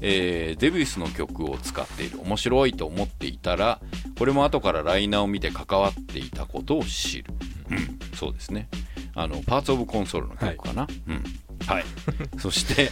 [0.00, 2.20] えーデビュースの曲を使っている。
[2.20, 3.80] 面白いと思っていたら
[4.18, 7.32] これも後からライナーを見て関わっていたことを知る、
[7.70, 8.68] うん、そうですね
[9.14, 11.24] あのパーツ・オブ・コンソールの曲かな、うん。
[11.66, 11.84] はい。
[12.38, 12.90] そして、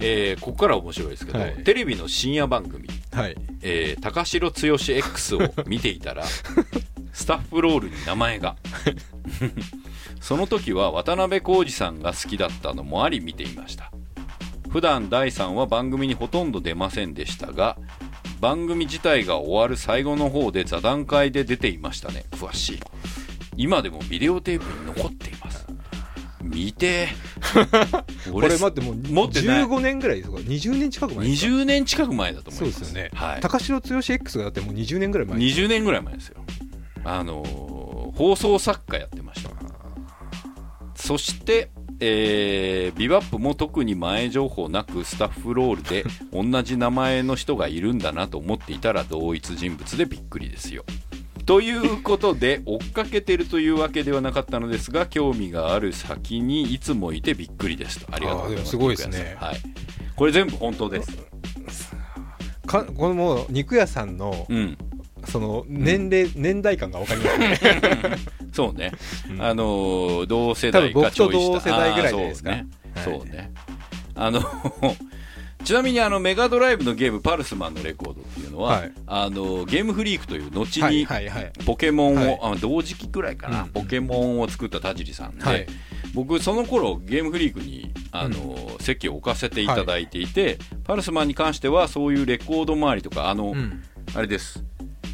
[0.00, 1.64] えーここから面白いですけど、はい。
[1.64, 2.88] テレビの深夜番組。
[3.12, 3.36] はい。
[3.62, 6.24] えー高城剛 X を見ていたら
[7.12, 8.56] スタッフロールに名前が。
[10.20, 13.92] その時は渡辺浩二さんが好きだったのもあり見ていました。
[14.68, 17.78] 普段第3は番組にほとんど出ませんでしたが
[18.40, 22.24] 番組自体が終わる最後の方で座談会で出ていましたね。
[22.32, 22.80] 詳しい
[23.58, 25.66] 今でもビデオテープに残っています。
[26.42, 27.08] 見て。
[27.42, 29.64] ーこれ待ってもう持ってない。
[29.64, 32.72] 15年ぐらいですか？20年近く前ですか？20年近く前だと思います。
[32.72, 36.36] そうですよね、はい、高城剛 X がだってもう20年ぐらい前20年ぐらい前ですよ。
[37.04, 37.68] あのー
[38.16, 39.50] 放送作家やってました。
[40.96, 50.84] そして、えービバップも特に前情報なくスタッフロールで 同じ名前の人がいるんだなと思っていたら同一人物でびっくりですよ
[51.48, 58.14] ということで追っかけてるというわけではなかったのですが興味がある先にいつもいてびっくりですと。
[58.14, 58.70] ありがとうございます。
[58.72, 59.34] すごいですね。
[59.40, 59.56] はい、
[60.14, 61.96] これ全部本当です。
[62.66, 64.76] かこのもう肉屋さんのうん。
[65.26, 67.58] その年齢、年代感が分かりますね。
[68.52, 68.92] そうね、
[69.30, 69.42] うん。
[69.42, 72.50] あのー同世代がちょ僕と同世代ぐらいですか。
[72.52, 73.04] そうね,、はい。
[73.04, 73.52] そうね。
[74.14, 74.40] あの
[75.68, 78.92] ちなみにあのメガドライブのゲーム「パルスマン」のレコードっていうのは、はい。
[79.06, 81.52] あのゲームフリークという後はいにはいはい。
[81.66, 82.54] ポケモンを、はい。
[82.54, 85.66] あ同時期くらいかな、うんポケモンを作った田尻さんで、はい。
[86.14, 93.82] 僕その頃ゲームフリークにあの、席を置かせていただいていて、パルスマンに関してはそういうレコード周りとかあの、うん。
[94.14, 94.64] あれです。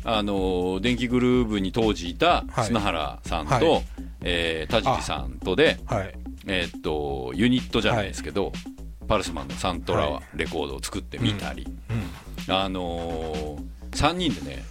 [0.04, 2.66] あの電気グルーヴに当時いたはい。
[2.66, 3.84] 砂原さんと、はい。
[4.20, 6.14] えー田尻さんとで、はい。
[6.46, 8.52] えーっとユニットじゃないですけど、
[9.06, 11.66] パルスマンのサントラはレコードを作ってみたり、
[12.48, 14.64] あのー、3人でね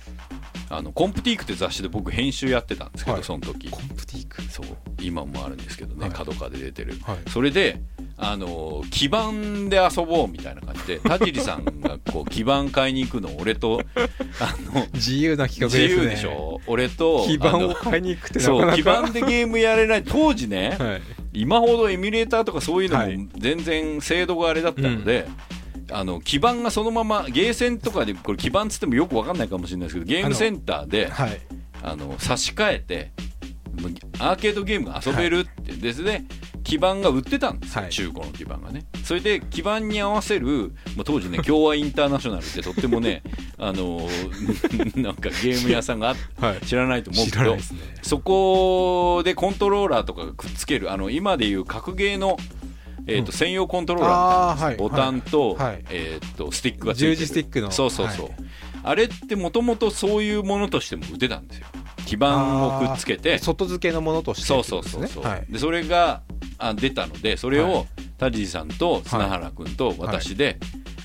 [0.69, 3.23] あのコンプティークって雑誌で僕編集やってたんですけど、はい。
[3.23, 3.69] その時。
[3.69, 4.41] コンプティーク？
[4.43, 4.65] そう。
[4.99, 6.11] 今もあるんですけどね、はい。
[6.11, 7.29] 角川で出てる、はい。
[7.29, 7.79] それで
[8.17, 13.81] あのー基板で遊ぼうみたいな感じで田尻さんがこう基板買いに行くのを俺と
[14.39, 16.03] あの自由な企画自ですね。
[16.03, 16.61] 由でしょ？
[16.67, 18.77] 俺と基板をあの買いに行くってなそうかなか。
[18.77, 20.03] 基板でゲームやれない。
[20.03, 21.01] 当時ね、 はい。
[21.33, 23.17] 今ほどエミュレーターとかそういうのはい。
[23.17, 25.27] も全然精度があれだったので、
[25.91, 31.41] あの基板がそのままゲーセンとかでこれ基板つってもよく分かんないかもしれないですけどゲームセンターではい。
[31.81, 33.11] あの差し替えて
[34.19, 36.23] アーケードゲームが遊べるって、でそれで
[36.63, 37.91] 基板が売ってたんですよ、はい。
[37.91, 38.85] 中古の基板がね。
[39.03, 43.21] それで基板に合わせる、まあ、当時ね共和インターナショナルってとってもね
[43.57, 44.07] あの
[44.95, 46.65] なんかゲーム屋さんがあっはい。
[46.65, 47.61] 知らないと思う知けどね。
[48.01, 52.37] そこでコントローラーとかがくっつけるあの今でいう格ゲーの、
[53.07, 53.31] えーとうん。
[53.33, 54.89] 専用コントローラーみたいなのはい。
[54.89, 55.85] ボタンと,、はい。
[55.89, 57.15] えー、とスティックがついてる。
[57.15, 57.71] 十字スティックの。
[57.71, 58.35] そうそうそう、はい。
[58.83, 61.67] あれってもともとそういうものとしても売ってたんですよ
[62.05, 63.37] 基板をくっつけて。
[63.37, 65.45] 外付けのものとしてそうそうそうそう、はい。
[65.49, 66.21] でそれが
[66.57, 67.87] あ出たのでそれはを
[68.17, 70.57] 田尻さんと砂原君と私で、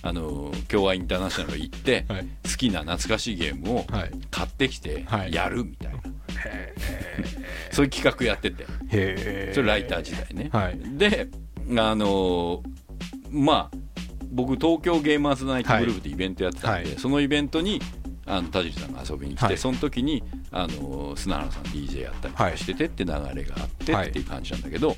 [0.03, 2.27] あの共和インターナショナル行って、はい。
[2.45, 4.11] 好きな懐かしいゲームをはい。
[4.31, 5.33] 買ってきてはい。
[5.33, 6.01] やるみたいな、
[7.73, 9.53] そういう企画やってて。
[9.55, 10.79] それライター時代ね、はい。
[10.97, 11.29] で
[11.71, 12.63] あのー
[13.31, 13.77] まあ
[14.31, 16.99] 僕東京ゲーマーズナイトグループってイベントやってたんで、はい。
[16.99, 17.81] そのイベントに
[18.29, 19.59] あの田尻さんが遊びに来て、はい。
[19.59, 24.97] その時にあのー砂原さん DJ やったりとかしててって流れがあってはいっていう感じなんだけど、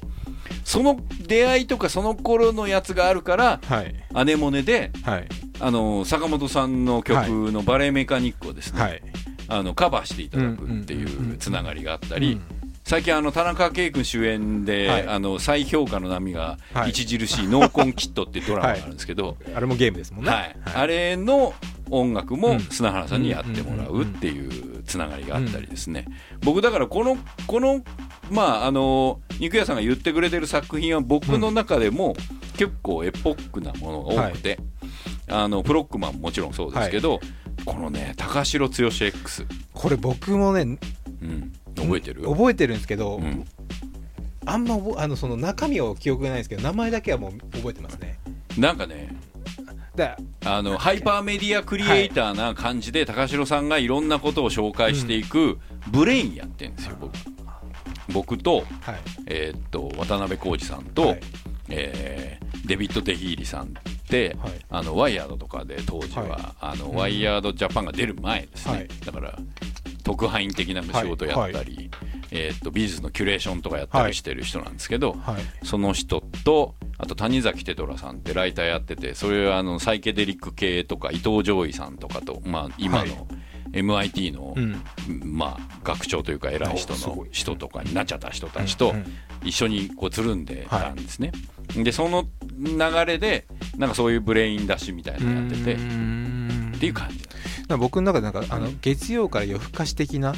[0.65, 3.95] その出会いとかその頃のやつがあるからはい。
[4.15, 5.29] アネモネで、はい。
[5.61, 7.17] あのー坂本さんの曲
[7.53, 9.03] の「バレエメカニック」をですね、はい。
[9.49, 12.43] あのカバーしていただくってうんうんうんうんいうつながりがあったり、うん
[12.91, 15.07] 最近あの田中圭君主演で、はい。
[15.07, 16.91] あの再評価の波がはい。
[16.91, 20.31] 著しい「ノーコンキット」っていうドラマがあるんですけど、あれもゲームですもんね。
[20.33, 20.57] はい。
[20.75, 21.55] あれの
[21.89, 22.61] 音楽もうん。
[22.63, 26.07] 砂原さんにやってもらうっていうつながりがあったりですね、
[26.41, 27.81] 僕だからこのこの
[28.29, 32.17] まああの肉屋さんが言ってくれてる作品は僕の中でも
[32.57, 34.59] 結構エポックなものが多くて、
[35.29, 37.21] あのプロックマンももちろんそうですけど、
[37.65, 40.77] このね高城剛 X、これ僕もね
[41.23, 42.23] うん、覚えてる？
[42.23, 43.45] 覚えてるんですけど、うん。
[44.47, 48.19] あんまあのその中身は記憶がないんですけど名前だけはもう覚えてますね。
[48.59, 49.15] なんかね
[49.95, 57.13] だあのハイパーメディアクリエイターな感じで高城さんがいろんなことを紹介していくブレインやってるんですよ僕。
[58.13, 58.67] 僕と,、はい。
[59.27, 61.21] えーっと渡辺浩弐さんと、はい。
[61.69, 63.75] えーデビッド・デヒーリさん
[64.19, 64.53] はい。
[64.69, 66.43] あのワイヤードとかで当時は、はい。
[66.61, 68.89] あのワイヤードジャパンが出る前ですね、はい。
[69.05, 69.39] だから
[70.05, 71.91] 特派員的な仕事やったり、
[72.31, 75.67] えーっと美術のキュレーションとかやったりしてる人なんですけど、はい。
[75.67, 83.09] その人とあと谷崎テトラさんってライターやっててそれはあのサイケデリック系とか伊藤ジョイさんとかと、まあ、今はい。
[83.09, 83.27] の
[83.73, 84.83] MIT の、うん。
[85.25, 88.95] まあ、学長というか偉い人の人とかになっちゃった人たちと
[89.45, 91.33] 一緒にこうつるんでたんですね、
[91.75, 92.27] でその
[92.59, 97.31] 流れでなんかそういうブレイン出しみたいなのやっててっていう感じ
[97.77, 100.35] 僕の中でなんかあの月曜から夜更かし的な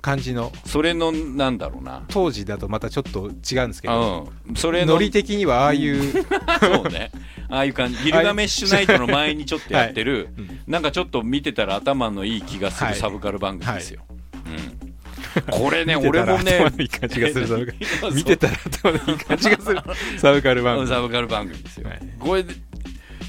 [0.00, 0.52] 感じの。
[0.54, 2.04] うそれのなんだろうな。
[2.08, 4.28] 当時だとまたちょっと違うんですけど。
[4.48, 4.56] うん。
[4.56, 6.02] それのノリ的にはああいう、
[6.60, 7.10] そうね。
[7.48, 8.04] ああいう感じ。
[8.04, 10.60] ギルガメッシュナイトの前にちょっとやってる、うん。
[10.66, 12.96] なんかちょっと見てたら頭のいい気がするはい。
[12.96, 14.02] サブカル番組ですよ。
[14.46, 15.48] うん。
[15.50, 17.72] これね、俺もね頭のいい感じがするサブカ
[18.08, 19.82] ル見てたら頭のいい感じがする。
[20.18, 20.88] サブカル番組。
[20.88, 21.88] サブカル番組ですよ。
[21.88, 22.00] はい。
[22.18, 22.54] これで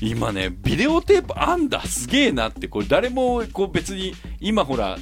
[0.02, 4.98] 今ね、ビデオテープあんだ、すげえなって、これ誰もこう別に、今ほら、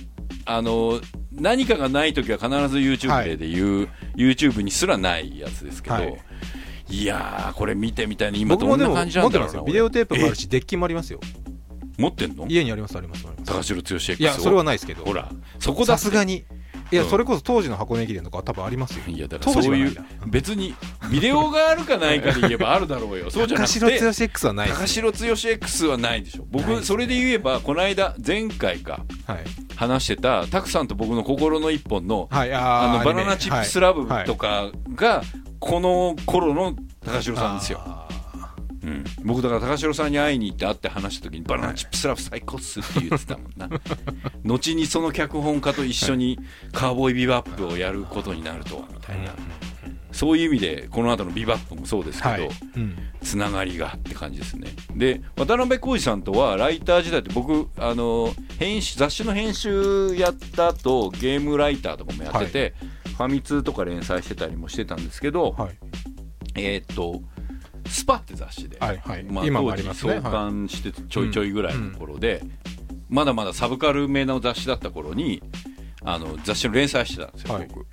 [0.46, 1.00] あの、
[1.32, 6.18] 何かがない時は必ず YouTube でで言う、YouTube にすらないやつですけど、はい
[6.90, 9.50] い、やー、これ見てみたいに今どんな感じなんだろうな。
[9.50, 9.64] 持ってますよ。
[9.66, 10.42] ビデオテープもあるし。
[10.42, 11.20] しデッキもありますよ。
[11.98, 12.46] 持ってんの？
[12.48, 13.52] 家にありますありますあります。
[13.52, 15.04] 高城剛いやそれはないですけど。
[15.04, 16.46] ほらそこださすがに
[16.92, 17.10] いや、うん。
[17.10, 19.04] それこそ当時の箱根駅伝とかは多分ありますよ。
[19.08, 19.96] いやだからそういう
[20.28, 20.76] 別に
[21.12, 23.30] ビデオがあるかないかで言えばあるだろうよ。
[23.30, 26.46] そうじゃなく高城剛て X はないです、高城剛 X はないでしょ。
[26.50, 29.44] 僕それで言えばこの間前回かはい、
[29.76, 34.26] 話してたタクさんと僕の心の一本のはい、ああのバナナチップスラブはい。
[34.26, 35.22] とかが
[35.60, 38.08] この頃の高城さんですよ、あ
[38.88, 43.70] うん、僕だから高城さんに会いに行って会って話した時にバナナチップスラブ最高っすって言ってたもんな。
[44.46, 46.40] 後にその脚本家と一緒に
[46.72, 49.36] カーボーイビバップをやることになるとはみたいな、
[50.14, 54.70] そういう意味でこの後のビバップもそうですけど、ーはい、うん、つながりがって感じですね。
[54.96, 62.74] で渡辺浩二さんとはライター時代って僕あの編集雑誌の編集やった後ゲームライターとかもやってて、
[63.18, 65.78] ファミ通とか連載してたりもしてたんですけど、はい。
[66.56, 67.22] えーっと
[67.88, 69.24] スパって雑誌で、はいはい。
[69.24, 70.16] まあ、今もありますね。
[70.16, 72.44] 創刊してちょいちょいぐらいの頃で、
[73.10, 75.42] まだまだサブカルめの雑誌だった頃に
[76.04, 77.68] あの雑誌の連載してたんですよ、はい。
[77.68, 77.86] 僕。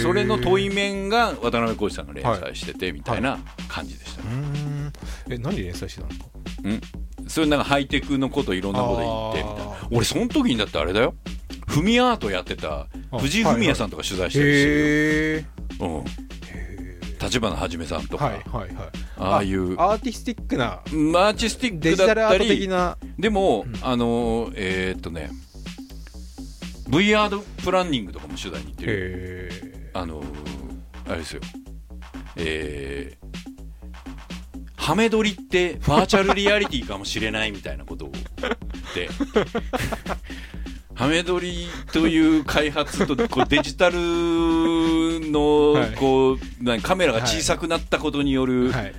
[0.00, 4.92] それの問い面が渡辺浩二さんが連載しててみたいな感じでしたね、うーん。
[5.30, 6.26] え何連載してたんですか
[7.28, 9.88] それなんかハイテクのこといろんなこと言ってみたいな。
[9.92, 11.14] 俺その時にだってあれだよ。
[11.66, 16.29] フミアートやってた藤井フミヤさんとか取材してるへえよ、うん
[17.30, 18.88] 立花はじめさんとか、はいはいはい。
[19.16, 19.80] ああいう。
[19.80, 22.98] アーティスティックなマーチスティッデクだったジタルアート的りな。
[23.18, 23.74] でも、うん。
[23.82, 25.30] あのーえーっとね
[26.88, 29.48] VR プランニングとかも取材に行ってる。
[29.52, 30.26] へあのー
[31.08, 31.40] あれですよ。
[32.36, 33.30] えー
[34.76, 38.24] ハメ撮りってバーチャルリアリティかもしれないみたいなことを言っ
[38.94, 39.08] て
[41.00, 43.96] ハメ撮りという開発とこうデジタル
[45.30, 45.94] のはい。
[45.94, 48.92] こう何カメラが小さくなったことによえるはい。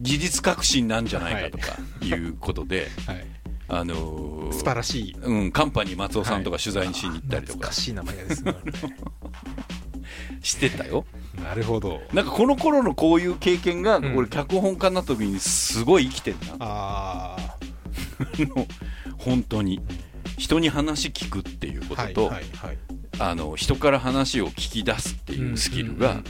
[0.00, 3.26] 技術革新なんじゃないかとかいうことで、はい。
[3.68, 5.16] あのー素晴らしい。
[5.20, 7.68] うん、カンパニー松尾さんとか取材にしに行ったりとか。
[7.68, 8.54] 懐かしい名前ですね。
[10.40, 11.04] してたよ。
[11.42, 12.00] なるほど。
[12.14, 14.16] なんかこの頃のこういう経験が、うん。
[14.16, 16.56] 俺脚本家になった時にすごい生きてるな。
[16.60, 17.36] あ
[18.38, 18.66] の
[19.18, 19.82] 本当に。
[20.38, 22.78] 人に話聞くっていうことと、あはいはいはい。
[23.18, 26.22] あの人から話を聞き出すっていうスキルが、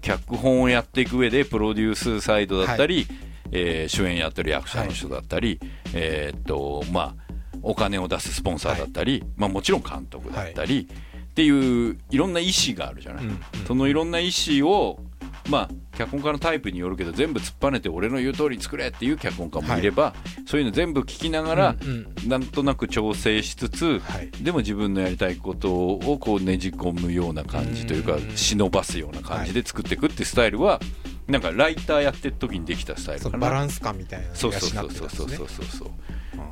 [0.00, 3.06] 脚本をやっていく上でプロデュースサイドだったり、
[3.52, 5.60] えー主演やってる役者の人だったり、
[5.94, 7.26] えーっとまあ
[7.62, 10.88] お金を出すスポンサーだったり、まあ、もちろん監督だったり、
[11.30, 13.66] っていういろんな意思があるじゃない、うんうん。
[13.66, 15.00] そのいろんな意思を
[15.48, 19.82] まあ脚本家のタイプによるけど全部突っぱねて俺の言う通り作れっていう脚本家もい。
[19.82, 20.14] れば、
[20.46, 22.28] そういうの全部聞きながら、うんうん。
[22.28, 24.30] なんとなく調整しつつ、はい。
[24.42, 28.36] でも自分のやりたいことをこうねじ込むような感じというかうん。
[28.36, 30.80] 忍ばすような感じで作っていくっていうスタイルは
[31.28, 33.46] なんかライターやってる時にできたスタイルそかな。
[33.46, 35.88] うバランス感みたいなのそうそうそうそうってたんですねそうそうそう。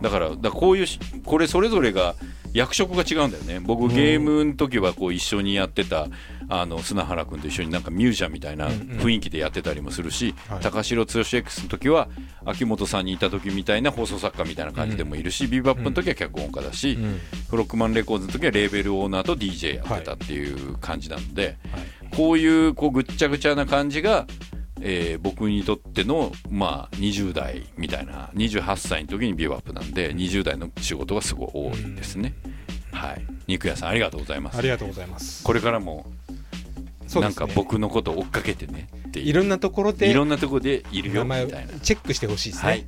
[0.03, 2.15] だからだからこういうしこれそれぞれが
[2.53, 3.61] 役職が違うんだよね。
[3.61, 6.09] 僕ゲームの時はこう一緒にやってた
[6.49, 10.61] あの砂原君と一緒になんかミュージシャンみたいな雰囲気でやってたりもするし、はい。
[10.61, 12.09] 高城剛 X の時は
[12.45, 17.21] 秋元さんにいた時みたいな放送作家みたいな感じでもいるし、ビーバップの時は脚本家だし、うん。
[17.49, 22.17] フロッグマンレコーズの時はレーベルオーナーと DJ やってたっていう感じなので、はい。
[22.17, 24.27] こういうこうぐっちゃぐちゃな感じが、
[24.81, 32.35] えー僕にとっての、まあ、20代みたいな28歳の時にビーバップなんで20代の仕事がすごい多いですね、
[32.93, 33.25] はい。
[33.47, 34.59] 肉屋さんありがとうございます。
[34.59, 35.43] ありがとうございます。
[35.43, 36.07] これからも
[37.21, 41.79] なんか僕のことを追っかけてねっていろんなところでいろんなところでいるよみたいな。
[41.81, 42.87] チェックしてほしいですね、はい、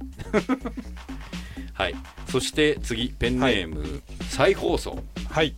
[1.75, 1.95] はい、
[2.29, 5.03] そして次ペンネーム、再放送。
[5.29, 5.55] はい。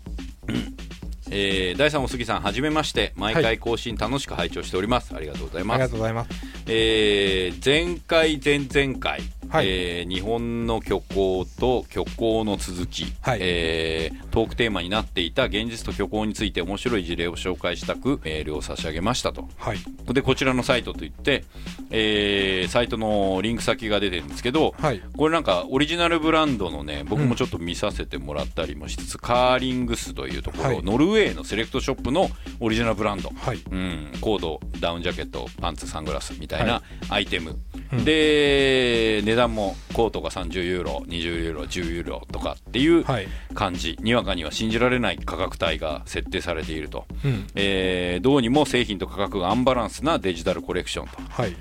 [1.30, 3.12] えー、第3お杉さんはじめまして。
[3.16, 6.30] 毎は回更新楽しく拝聴しております、ありがとうございありますがとうございます。
[6.66, 9.66] えー前回前々回、はい。
[9.68, 13.38] えー日本の虚構と虚構の続き、はい。
[13.40, 19.48] えートークテーマになっていた現実と虚構について面白い事例を紹介したくメールを差し上げましたと。
[19.56, 19.78] はい。
[20.12, 21.44] でこちらのサイトといって、
[21.90, 25.02] えーサイトのリンク先が出てるんですけど、はい。
[25.16, 30.82] これなんかオリジナルブランドのね僕もちょっと見させてもらったりもしつつ、カーリングスというところ、はい。
[30.82, 32.28] ノルウェーのセレクトショップの
[32.60, 33.62] オリジナルブランド、はい。
[33.70, 37.58] うん、コードダウンジャケットパンツサングラスみたいなはアイテム、
[37.92, 38.04] うん。
[38.04, 43.28] で値段もコートが30ユーロ20ユーロ10ユーロとかっていうはい。
[43.54, 47.46] 感じ、にわかには信じられない価格帯が設定されていると、うん。
[47.54, 51.18] えーどうにも製品と価格がアンバランスなデジタルコレクションと。
[51.30, 51.54] はい。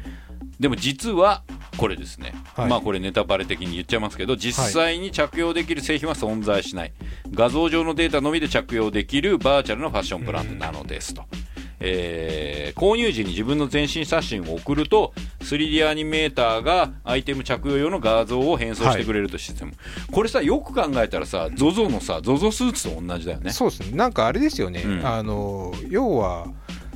[0.60, 1.44] でも実は
[1.78, 2.70] これですね、はい。
[2.70, 6.94] まあこれネタバレ的に言っちゃいますけど実際に着用できる製品は存在しない。
[7.32, 11.26] 画像上のデータのみで着用できるバーチャルのファッションブランドなのですと。
[11.80, 19.74] えー購入時に自分の全身写真を送ると 3D アニメーターがアイテム着用用の画像を変装してくれるとシステム、
[20.12, 23.52] これさよく考えたらさ ZOZO のさ ZOZO スーツと同じだよね。
[23.52, 23.98] そうですね。
[23.98, 25.06] なんかあれですよね、うん。
[25.06, 26.48] あの要は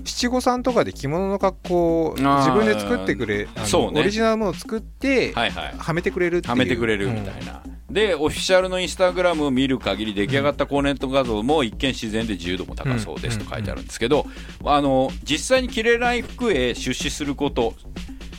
[0.04, 4.02] 七五三とかで着物の格好を自分で作ってくれそうね。
[4.02, 5.76] オリジナルものを作って、はいはい。
[5.78, 6.52] はめてくれるっていう。
[6.52, 14.26] はめてくれるみたいな、でオフィシャルのインスタグラムを見る限り出来上がったコーネット画像も一見自然で自由度も高そうですと書いてあるんですけど、
[14.66, 17.74] あの実際に着れない服へ出資すること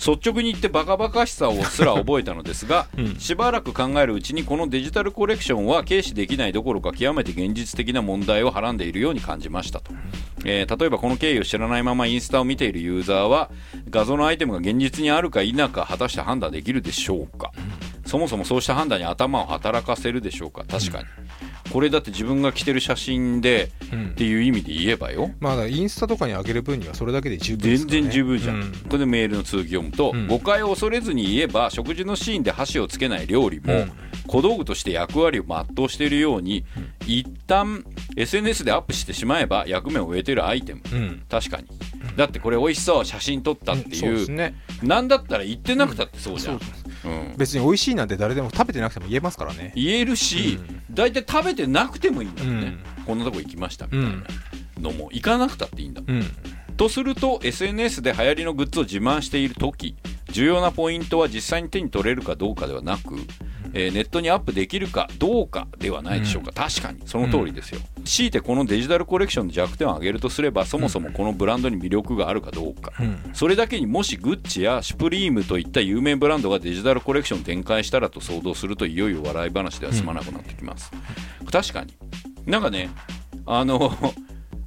[0.05, 3.16] 率直に言ってバカバカしさをすら覚えたのですが、 うん。
[3.16, 9.92] しばらく考えるうちにこのデジタルコレクションは軽視できないどころか極めて現実的な問題をはらんでいるように感じましたと、
[10.44, 13.50] えー例えばこの経緯を知らないままインスタを見ているユーザーは
[13.90, 17.53] 画像のアイテムが現実にあるか否か果たして判断できるでしょうか、
[18.07, 20.64] そもそもそうした判断に頭を働かせるでしょうか。
[20.68, 21.05] 確かに、
[21.73, 24.11] これだって自分が着てる写真でうん。
[24.12, 25.31] っていう意味で言えばよ。
[25.41, 28.73] まあインスタとかに上げる分にはそれだけで十分です全然十分じゃん、うん。
[28.73, 30.27] これでメールの続き読むと、うん。
[30.29, 33.93] 誤解を恐れずに言えば食事のシーンで箸をつけない料理も、うん。
[34.27, 36.64] 小道具として役割を全うしているように、
[37.07, 37.85] 一旦
[38.16, 40.83] SNS でアップしてしまえば役目を終えているアイテム。
[40.93, 41.23] うん。
[41.29, 41.66] 確かに。
[42.16, 44.55] だってこれ美味しそう写真撮ったっていう,、ですね。
[44.83, 46.61] なんだったら言ってなくたってそうじゃん、うん
[47.36, 49.72] 別に美味しいなんて誰でも食べてなくても言えますからね。
[49.74, 50.59] 言えるし、
[50.90, 52.61] 大体食べてなくてもいいんだもん。
[52.61, 52.76] ね、
[53.07, 56.26] こんなとこ行きましたみたいなのも行かなくたっていいんだもんうん。
[56.76, 59.94] とすると SNS で流行りのグッズを自慢している時
[60.30, 63.16] 重要なポイントは実際に手に取れるかどうかではなく、
[63.75, 67.01] えーネットにアップできるかどうかではないでしょうか、確かに。
[67.07, 73.18] その通りですよ、強いてこのデジタルコレクションの弱点を挙げるとすればそもそもこのブランドに魅力があるかどうか、うん。
[73.35, 80.91] それだけにもしグッチやシュプリームといった有名ブランドがデジタルコレクションを展開したらと想像するといよいよ笑い話では済まなくなってきます、
[81.51, 81.95] 確かに。
[82.47, 82.91] なんかね
[83.47, 83.93] あの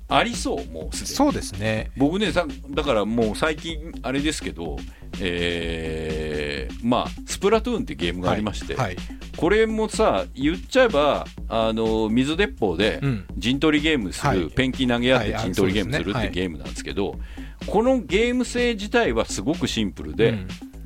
[0.08, 1.16] ありそうもうすでに。
[1.16, 1.91] そうですね。
[1.97, 4.78] 僕ねさだからもう最近あれですけど、
[5.20, 8.97] えーまあスプラトゥーンってゲームがありまして、はい
[9.38, 13.28] これもさ言っちゃえばあの水鉄砲でうん。
[13.38, 14.49] 陣取りゲームする、はい。
[14.51, 17.20] ペンキ投げ合ってはい陣取りゲームするってゲームなんですけど、
[17.66, 20.30] このゲーム性自体はすごくシンプルで、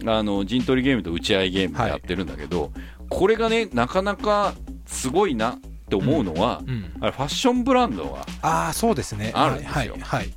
[0.02, 0.10] うん。
[0.10, 2.72] あの陣取りゲームと打ち合いゲームでやってるんだけど、
[3.10, 4.56] これがねなかなか
[4.86, 5.60] すごいな
[5.90, 6.92] って思うのは、うん。
[7.02, 9.32] あれファッションブランドがああそうですね。
[9.34, 9.72] あるんですよ。
[9.74, 10.34] はいはい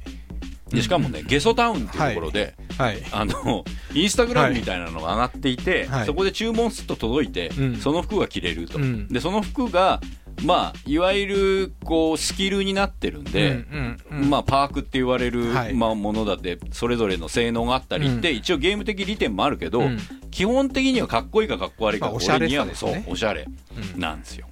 [0.72, 6.06] でしかもね、ゲソタウンっていうところで、はいあのインスタグラムみたいなのが上がっていて、はい。
[6.06, 7.76] そこで注文すると届いて、うん。
[7.76, 9.06] その服が着れると、うん。
[9.08, 10.00] でその服が、
[10.44, 14.30] まあ、いわゆるこうスキルになってるんで、うんうんうん。
[14.30, 15.74] まあ、パークって言われる、はい。
[15.74, 18.36] まあ、ものだってそれぞれの性能があったりって、うん。
[18.36, 19.98] 一応ゲーム的利点もあるけど、うん。
[20.30, 23.46] 基本的にはかっこいいかかっこ悪いか、まあおしゃれ俺にはそうおしゃれ
[23.94, 24.00] うん。
[24.00, 24.46] なんですよ。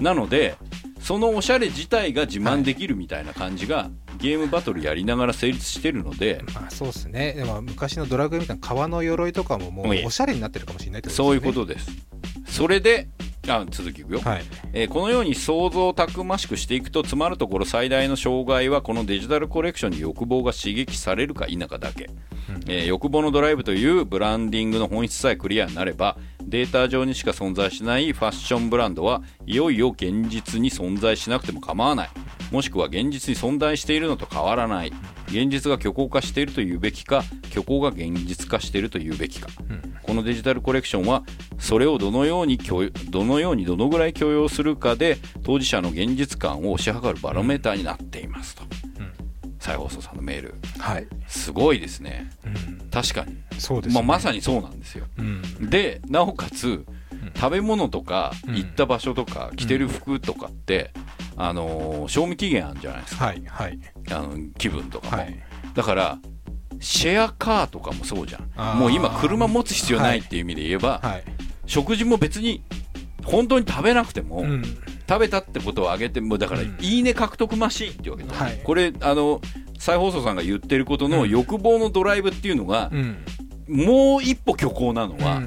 [0.00, 0.56] なので
[1.00, 7.32] そのおしゃれ自体が自慢できるみたいな感じが、ゲームバトルやりながら成立してるので、まあそうですね。
[7.32, 10.06] でも昔のドラクエみたいな革の鎧とかももうええ。
[10.06, 11.66] おしゃれになってるかもしれないってそういうですよね。
[11.66, 11.90] ことです。
[12.46, 13.08] それで
[13.48, 14.42] あ続きいくよ、はい。
[14.74, 22.10] えーこのように想像をたくましくしていくと詰まるところ最大の障害はこのデジタルコレクションに欲望が刺激されるか否かだけ、
[22.68, 32.10] えー欲望のドライブというブランディングの本質さえクリアになればデータ上にしか存在しないファッションブランドはいよいよ現実に存在しなくても構わない。
[32.50, 34.92] もしくは現実に存在しているのと変わらない。
[35.28, 39.48] 現実が虚構化しているというべきか虚構が現実化しているというべきか、
[40.02, 41.22] このデジタルコレクションは
[41.58, 48.64] それをどのようにどのようにどのぐらい許容するかで当事者の現実感を推し量るバロメーターになっていますと、
[49.60, 50.54] 再放送さんのメール。
[50.78, 51.06] はい。
[51.28, 52.30] すごいですね。
[52.44, 52.90] うん。
[52.90, 53.94] 確かに、そうですね。
[53.94, 55.04] まあ、まさにそうなんですよ。
[55.18, 55.42] うん。
[55.70, 56.84] でなおかつ
[57.36, 58.56] 食べ物とかうん。
[58.56, 60.90] 行った場所とか着てる服とかって、
[61.36, 63.26] あのー賞味期限あるんじゃないですか。
[63.26, 63.78] はいはい。
[64.10, 65.38] あの気分とかも、はい。
[65.74, 66.18] だから
[66.80, 68.78] シェアカーとかもそうじゃん。
[68.78, 71.22] もう今車持つ必要ないっていう意味で言えば、はい。
[71.66, 72.64] 食事も別に
[73.24, 74.62] 本当に食べなくても、うん。
[75.08, 76.76] 食べたってことをあげてもだから、うん。
[76.80, 78.60] いいね獲得マシーンってわけだ、はい。
[78.62, 79.40] これあの
[79.78, 83.16] 再放送さんが言ってることのうん欲望のドライブっていうのがう、ん。
[83.68, 85.40] もう一歩虚構なのは、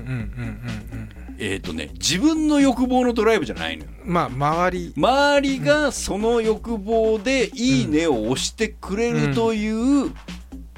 [1.39, 3.89] えっ、とね自分の欲望のドライブじゃないのよ。
[4.05, 4.93] うんまあ周り。
[4.95, 10.11] 周りがその欲望でいいねを押してくれるという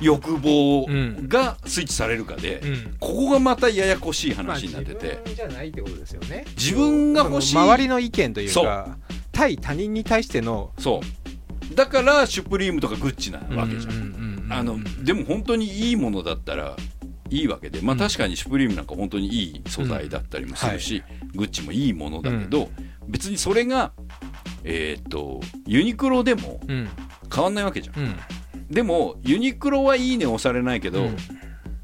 [0.02, 0.86] 欲望
[1.28, 2.98] がスイッチされるかで、うん。
[3.00, 6.46] ここがまたややこしいまあ話になってて、自分じゃないってことですよね。
[6.58, 7.58] 自分が欲しい。
[7.58, 8.98] 周りの意見というそか
[9.32, 11.02] 対他人に対してのそ
[11.72, 11.76] う。
[11.76, 16.78] だからシュプリームとかグッチなわけじゃん,、うんうんうんうんあのでも本当にいいものだったら
[17.32, 18.00] いいわけで、まあ、うん。
[18.00, 22.70] 確かにシュプリームなんか本当にいい素材だったりもするし、グッチもいいものだけど、
[23.08, 23.94] 別にそれが、
[24.64, 26.90] えー、とユニクロでもうん。
[27.34, 28.00] 変わんないわけじゃん。
[28.00, 28.16] うん
[28.70, 31.18] でもユニクロはいいね押されないけど、うん。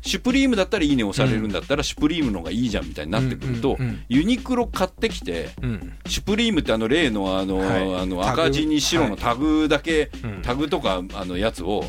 [0.03, 3.77] シュプリームだったらいいね押されるんだったら、シュプリームの方がいいじゃんみたいになってくると、
[4.09, 5.93] ユニクロ買ってきてうん。
[6.07, 7.95] シュプリームってあの例のあの、はい。
[8.01, 10.41] あの赤字に白のタグだけ、うん。
[10.41, 11.85] タグとかあのやつを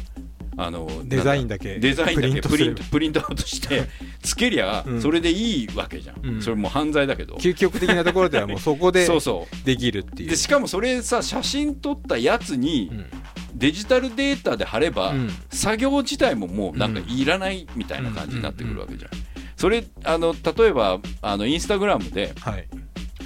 [0.57, 3.85] あのデザインだけデザインだけプリンプリントトプリントアウトして
[4.23, 5.03] つけりゃうん。
[5.03, 6.43] それでいいわけじゃん、うん。
[6.43, 9.67] それもう犯罪だけど、究極的なところではもう そこでそうそう。
[9.67, 10.31] できるっていう。
[10.31, 13.07] でしかもそれさ写真撮ったやつにうん。
[13.55, 15.31] デジタルデータで貼れば、うん。
[15.51, 19.11] 作業自体ももうなんかいらないみたいな感じになってくるわけじゃん。
[19.57, 22.67] それあの例えばあのインスタグラムではい。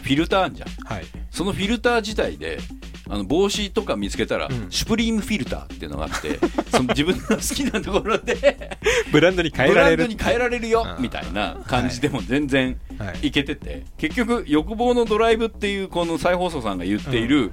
[0.03, 0.69] フィルターあんじゃん。
[0.85, 1.07] はい。
[1.31, 2.59] そのフィルター自体で
[3.09, 4.67] あの帽子とか見つけたら、うん。
[4.71, 6.39] シュプリームフィルターっていうのがあって
[6.71, 8.79] その自分の好きなところで
[9.13, 11.03] ブランドに変えブランられるドに変えられるようん。
[11.03, 12.79] みたいな感じでも全然
[13.23, 13.31] い。
[13.31, 17.53] けてて、結局欲望のドライブっていうこの再放送さんが言っている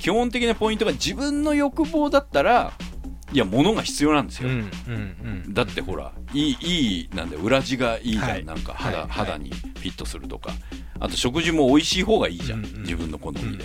[0.00, 2.72] 基本的なポイントが自分の欲望だったら
[3.32, 8.44] いや物が必要なんですよ、うんうんだってほらいいいいなんで裏地がいいじゃん、はい。
[8.44, 10.52] なんか肌,、はい肌にフィットするとか。
[11.00, 12.82] あと食事も美味しい方がいいじゃん、うんうん。
[12.82, 13.64] 自分の好みで、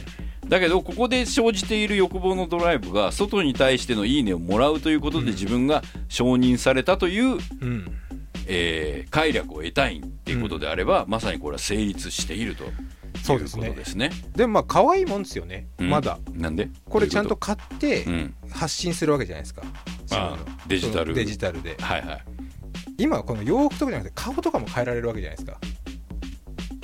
[0.50, 7.38] だけどここで生じている欲望のドライブが外に対してのいいねをもらうということで自分が承認されたという、うん。
[7.62, 7.92] うん
[8.52, 12.78] えー快楽を得たいっていうことであれば、まさにこれは成立しているというこ
[13.22, 13.70] そうですね。
[13.70, 14.10] とですね。
[14.36, 15.90] でもまあ可愛いもんですよね、うん。
[15.92, 16.18] まだ。
[16.34, 16.68] なんで？
[16.86, 18.06] これちゃんとど買って
[18.50, 19.62] 発信するわけじゃないですか、
[20.12, 20.38] ああ
[20.68, 21.14] デジタル。
[21.14, 21.76] デジタルで。
[21.80, 22.24] はいはい。
[22.98, 25.60] 今はこの洋服とかじゃなくて顔とかも変えられるわけじゃないですか。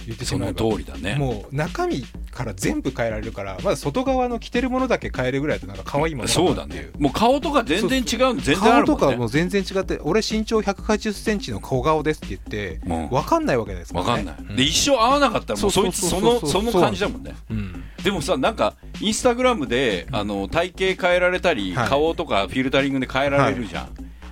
[0.06, 0.72] 言ってしそのまえば。
[0.72, 1.16] 通りだね。
[1.16, 2.04] もう中身
[2.36, 6.92] から全部変えられるからまだ外側の着てるものだけ変えるぐらいだとなんか可愛いものそうだっていう。
[6.92, 6.92] ね。
[7.00, 9.06] もう顔とか全然違うの全然あ顔るもんね。
[9.06, 14.12] とかも全然違って俺身長1 8 0ンチの小顔ですって言ってもう分かんないわけですからね。
[14.12, 14.56] わかんない、うん。
[14.58, 17.34] で一生会わなかったらもうそいつそのその感じだもんね。
[17.50, 17.84] うん。
[18.04, 21.88] でもさなんかインスタグラムであの体型変えられたり、はい。
[21.88, 23.90] 顔とかフィルタリングで変えられるじゃん、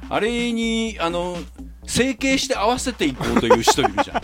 [0.10, 1.38] あれにあの
[1.86, 4.22] 整形して合わせていこうという人いるじゃん。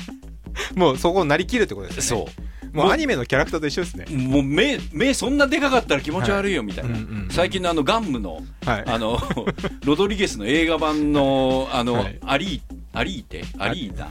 [0.77, 2.25] もうそこをなりきるってことですよね。
[2.25, 4.05] そう もうアニメのキャラクターと一緒ですね。
[4.09, 7.29] もう目目そんなでかかったら気持ち悪いよみたいな、はいうんうんうん。
[7.29, 8.83] 最近のあのガンムのはい。
[8.85, 9.19] あの
[9.85, 12.19] ロドリゲスの映画版のあの、はい。
[12.25, 13.43] アリーアリーテ？
[13.57, 14.09] アリータ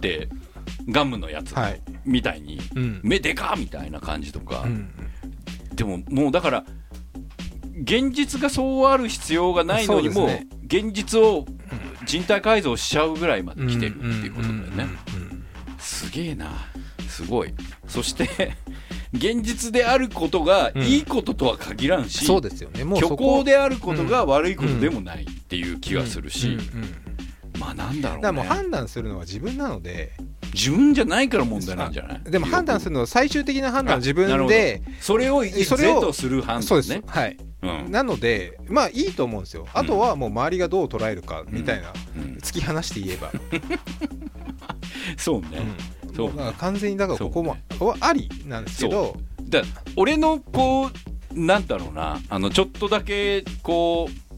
[0.00, 0.28] で
[0.88, 1.52] ガムのやつ。
[1.54, 1.80] はい。
[2.04, 3.00] みたいに、うん。
[3.02, 4.88] 目でかみたいな感じとか、うん
[5.74, 6.64] でももうだから
[7.82, 10.28] 現実がそうある必要がないのにも、そう
[10.66, 11.46] 現実を
[12.04, 14.88] 人体改造しちゃうぐらいまで来てるっていうことだよね、
[15.78, 16.50] すげえな
[17.12, 17.54] すごい。
[17.86, 18.56] そして
[19.12, 20.82] 現実であることがうん。
[20.82, 22.84] いいこととは限らんし、そうですよね。
[22.84, 26.56] もう虚構であることが悪いことでもないっていう気がするし、
[27.58, 28.22] まあなんだろうね。
[28.22, 30.12] だもう判断するのは自分なので。
[30.54, 32.20] 自分じゃないから問題なんじゃない？
[32.24, 37.18] でも判断するのは最終的な判断は自分でそれをそれをする判そう断ねです。
[37.18, 37.36] はい。
[37.62, 37.90] うん。
[37.90, 39.66] なのでまあいいと思うんですよ。
[39.72, 42.22] あとはもう周りがどう捉えるかみたいなうん。
[42.42, 43.32] 突き放して言えば。
[45.16, 45.48] そうね、
[46.01, 46.32] うんそう。
[46.58, 49.16] 完全にだからここもはありなんですけど。
[49.42, 49.62] だ
[49.96, 50.90] 俺のこう
[51.34, 52.20] なんだろうな。
[52.28, 54.31] あのちょっとだけこう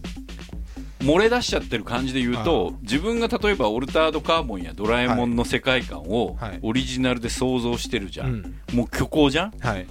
[1.04, 6.58] 漏れ出しちゃってる感じで言うと自分が例えばオルタードカーボンやドラえもんの世界観をはい。
[6.62, 8.76] オリジナルで想像してるじゃん、うん。
[8.76, 9.52] もう虚構じゃん？
[9.60, 9.86] はい。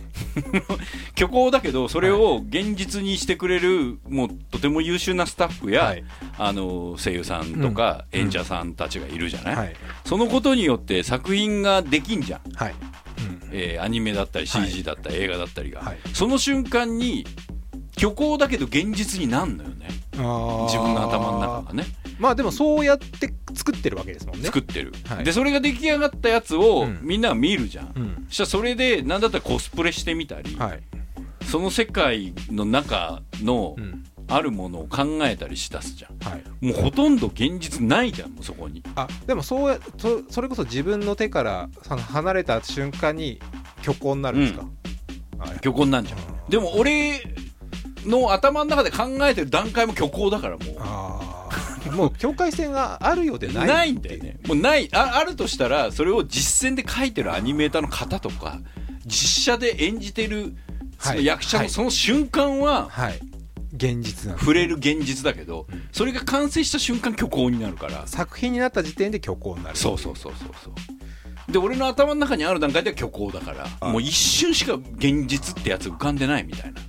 [1.15, 6.03] 虚構だけどそれを現実にしてくれるもうとても優秀なスタッフや、はい。
[6.37, 8.19] あの声優さんとかうん。
[8.19, 9.75] 演者さんたちがいるじゃない、はい。
[10.05, 12.41] そのことによって作品ができんじゃん。
[12.55, 12.75] はい。
[13.51, 14.69] えーアニメだったりはい。
[14.69, 15.97] CG だったり映画だったりが、はい。
[16.13, 17.25] その瞬間に
[17.97, 21.85] 虚構だけど現実になんのよね自自分の頭の中がね。
[22.19, 24.45] まあでもそうやって作ってるわけですもんね。
[24.45, 25.23] 作ってる、はい。
[25.23, 26.99] でそれが出来上がったやつをうん。
[27.01, 28.25] みんなが見るじゃん、うん。
[28.29, 30.83] そしたらそれで何だったらコスプレしてみたり、はい。
[31.45, 34.03] その世界の中のうん。
[34.29, 36.17] あるものを考えたりしだすじゃん。
[36.31, 36.65] はい。
[36.65, 38.81] もうほとんど現実ないじゃんもうそこに。
[38.95, 43.41] あでもそうやそそれこそ自分の手からその離れた瞬間に
[43.81, 44.65] 虚構になるんですか、
[45.39, 46.19] あやっぱ虚構になんじゃん。
[46.47, 47.21] でも俺
[48.05, 50.63] の頭の中で考えてる段階も虚構だからも
[51.91, 51.91] う。
[51.95, 54.37] もう境界線があるようでないないんだよね。
[54.47, 54.89] もうない。
[54.93, 58.59] ああるとしたらそれを実践で描いてるアニメーターの方とか
[59.05, 60.55] 実写で演じてる
[60.99, 61.25] そのはい。
[61.25, 61.67] 役者はい。
[61.67, 63.19] のその瞬間ははい。
[63.75, 68.07] 現実な触れる現実だけどそれが完成した瞬間虚構になるから。
[68.07, 69.77] 作品になった時点で虚構になる。
[69.77, 71.51] そうそうそうそうそう。
[71.51, 76.79] で俺の頭の中にある段階では虚構だからあもう一瞬しか現実ってやつ浮かんでないみたいな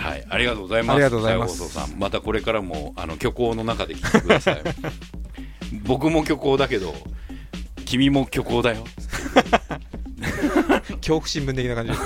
[0.00, 0.24] はい。
[0.28, 0.96] ありがとうございます。
[0.96, 1.68] ありがとうございます。
[1.68, 1.98] さん。
[1.98, 4.62] またこれからもあの虚構の中で聞いてください。
[5.84, 6.94] 僕も虚構だけど
[7.84, 8.84] 君も虚構だよ。
[11.00, 12.02] 恐怖新聞的な感じです。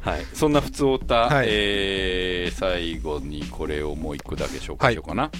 [0.00, 1.46] はい、そんな普通おた、はい。
[1.50, 5.30] えー最後にこれをもう一個だけ紹介しようかな、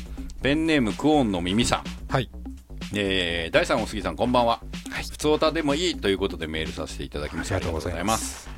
[0.43, 2.31] ペンネームクオンの耳さん、はい。
[2.95, 4.61] えー、第3お杉さんこんばんは、
[5.11, 7.57] 普通おたでもいいということでメールさせていただきました。
[7.57, 8.49] ありがとうございます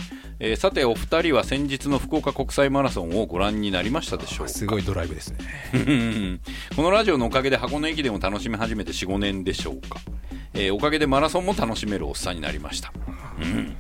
[0.43, 4.53] えーさてお二人は先日の福岡国際マラソンをご覧になりましたでしょうか？
[4.53, 5.39] すごいドライブですね。
[6.75, 10.01] このラジオのおかげで箱根駅伝を楽しみ始めて45年でしょうか、
[10.55, 12.93] えーおかげでマラソンも楽しめるおっさんになりました、
[13.39, 13.77] うん。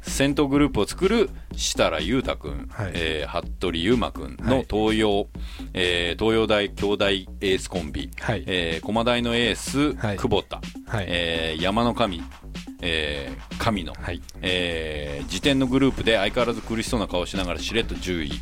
[0.00, 2.92] 先頭グループを作る設楽裕太君、はい。
[2.94, 4.66] えー服部勇馬君のはい。
[4.70, 5.28] 東洋、
[5.74, 8.44] えー東洋大兄弟エースコンビ、はい。
[8.46, 10.16] えー駒大のエース、はい。
[10.16, 11.06] 久保田、はい。
[11.06, 12.22] えー山の神、
[12.80, 14.22] えー神野、はい。
[14.40, 18.32] えー、時点のグループで相変わらず苦しそうな顔をしながらしれっと10位、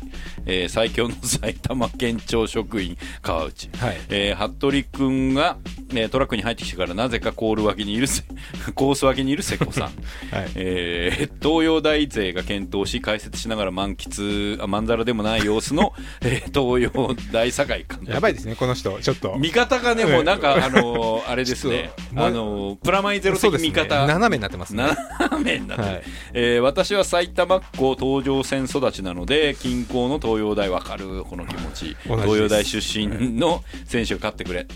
[0.45, 3.97] えー最強の埼玉県庁職員川内、はい。
[4.09, 5.57] えー服部君が、
[5.93, 8.23] えートラックに入ってきてからなぜかコール脇にいるせ
[8.73, 9.83] コース脇にいる瀬古さん、
[10.33, 10.51] はい。
[10.55, 15.91] えー東洋大勢が検討し解説しながら満喫あまんざらでもない様子の、
[16.23, 18.11] えー東洋大堺監督。
[18.11, 18.97] やばいですねこの人。
[19.01, 19.35] ちょっと。
[19.37, 21.91] 味方がね、もうなんか、あのーあれですね。
[22.15, 24.85] あのープラマイゼロ的味方、斜めになってますね
[25.19, 26.03] 斜めになってる、はい。
[26.33, 31.97] えー私は埼玉っ子東上線育ちなので近郊の東洋大わかるこの気持ち。
[32.03, 34.67] 東洋大出身の選手が勝ってくれ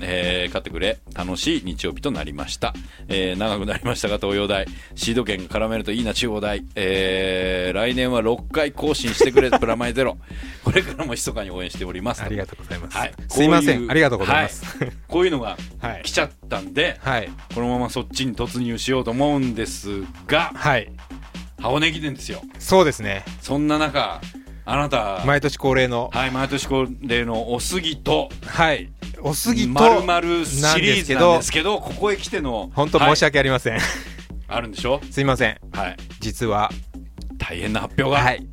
[0.00, 0.98] えー勝ってくれ。
[1.14, 2.74] 楽しい日曜日となりました、
[3.08, 4.66] えー長くなりましたが東洋大。
[4.94, 10.16] シード権が絡めるといいな中央大、えー来年は6回更新してくれ プラマイゼロ。
[10.64, 12.22] これからも密かに応援しております。
[12.22, 13.12] ありがとうございます、はい。
[13.28, 13.90] すいません。
[13.90, 14.64] ありがとうございます。
[14.78, 14.92] はい。
[15.08, 16.02] こういうのがはい。
[16.04, 17.28] 来ちゃったんで、はい。
[17.54, 20.90] このままそっちに突入しようと思うんですがはい。
[21.60, 22.42] 箱根駅伝ですよ。
[22.58, 23.24] そうですね。
[23.42, 24.20] そんな中
[24.64, 25.22] あなた。
[25.24, 26.10] 毎年恒例の。
[26.12, 28.90] はい毎年恒例のおすぎとはい
[29.22, 33.78] おすぎとまるシリーズなんですけどここへ来ての本当申しはい訳ありません、
[34.48, 35.00] あるんでしょ？
[35.10, 35.58] すいません。
[35.72, 35.96] はい。
[36.20, 36.70] 実は
[37.38, 38.22] 大変な発表が。
[38.22, 38.46] はい。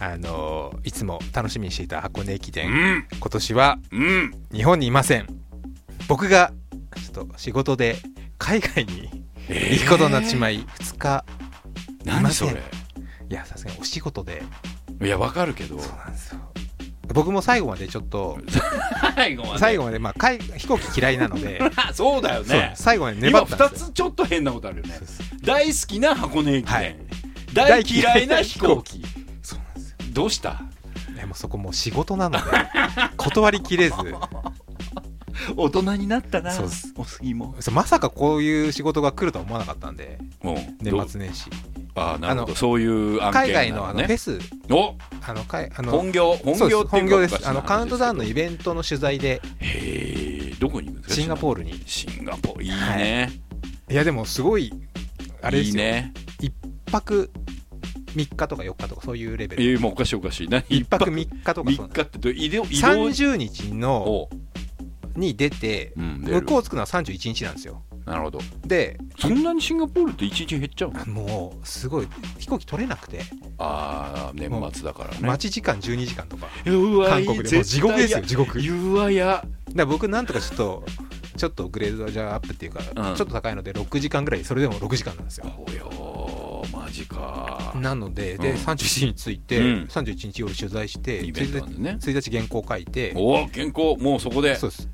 [0.00, 3.06] あのーいつも楽しみにしていた箱根駅う伝、ん。
[3.18, 4.32] 今年はうん。
[4.52, 5.26] 日本にいません。
[6.08, 6.52] 僕が
[7.12, 7.96] ちょっと仕事で
[8.38, 9.10] 海外に
[9.48, 11.24] 行くことになってしまい2日
[12.04, 12.22] いません。
[12.22, 12.52] 何それ
[13.30, 14.42] いやさすがにお仕事で。
[15.02, 15.78] いやわかるけど。
[15.78, 16.40] そうなんですよ
[17.12, 18.38] 僕も最後までちょっと
[19.14, 19.58] 最後まで。
[19.58, 21.60] 最後までまあ海飛行機嫌いなので
[21.92, 22.72] そうだよね。
[22.76, 23.88] 最後まで粘今2ったんですよ。
[23.88, 24.98] つちょっと変なことあるよね。
[25.42, 26.96] 大好きな箱根駅伝、はい。
[27.52, 29.04] 大嫌いな飛行機。
[29.42, 29.96] そうなんですよ。
[30.12, 30.62] どうした？
[31.16, 32.44] でもそこもう仕事なので
[33.16, 33.94] 断りきれず。
[35.56, 36.52] 大人になったな。
[36.96, 37.22] おす。
[37.22, 37.54] ぎも。
[37.72, 40.56] まさかこういう仕事が来るとは思わなかったんでもう？
[40.82, 41.50] 年末年始
[41.96, 42.54] ああなるほど。
[42.54, 44.38] そういう案件海外のあなのフェス。
[44.70, 44.94] お！
[45.22, 46.34] あのかいあの本業？
[46.36, 47.48] 本業です。
[47.48, 49.40] あのカウントダウンのイ話ベントの取材で。
[49.60, 51.14] へえどこに行くんですか？
[51.22, 51.82] シンガポールに。
[51.86, 52.64] シンガポール。
[52.64, 53.32] いいね、
[53.88, 53.94] い。
[53.94, 54.72] やでもすごい
[55.42, 55.84] あれですよ。
[55.84, 56.12] いいね。
[56.40, 56.52] 一
[56.90, 57.30] 泊
[58.14, 59.62] 3日とか4日とかそういうレベル。
[59.62, 60.48] えー、もうおかしいおかしい。
[60.48, 60.64] 何？
[60.68, 61.86] 一泊3日とかそう。
[61.86, 64.30] 3日ってど移動移動？30日のお。
[65.16, 66.40] に出てうん出る。
[66.40, 68.40] 向こう着くのは31日なんですよなるほど。
[68.66, 71.06] でそんなにシンガポールって一日減っちゃうの？
[71.06, 73.22] もうすごい飛行機取れなくて。
[73.58, 75.18] ああ年末だからね。
[75.20, 76.48] 待ち時間12時間とか。
[76.66, 77.54] うわ韓国で。
[77.54, 78.58] もう地獄ですよ地獄。
[78.58, 79.44] うわや。
[79.74, 80.84] ら僕なんとかちょっと
[81.36, 82.80] ちょっとグレードじゃアップっていうか、
[83.10, 83.16] うん。
[83.16, 84.44] ちょっと高いので6時間ぐらい。
[84.44, 85.46] それでも6時間なんですよ。
[85.66, 87.72] およマジか。
[87.76, 89.88] なのでで、うん31日に着いて、うん。
[89.90, 91.28] 31日夜取材してね。
[91.30, 93.12] 1日原稿書いて。
[93.16, 94.56] おお健康もうそこで。
[94.56, 94.88] そうです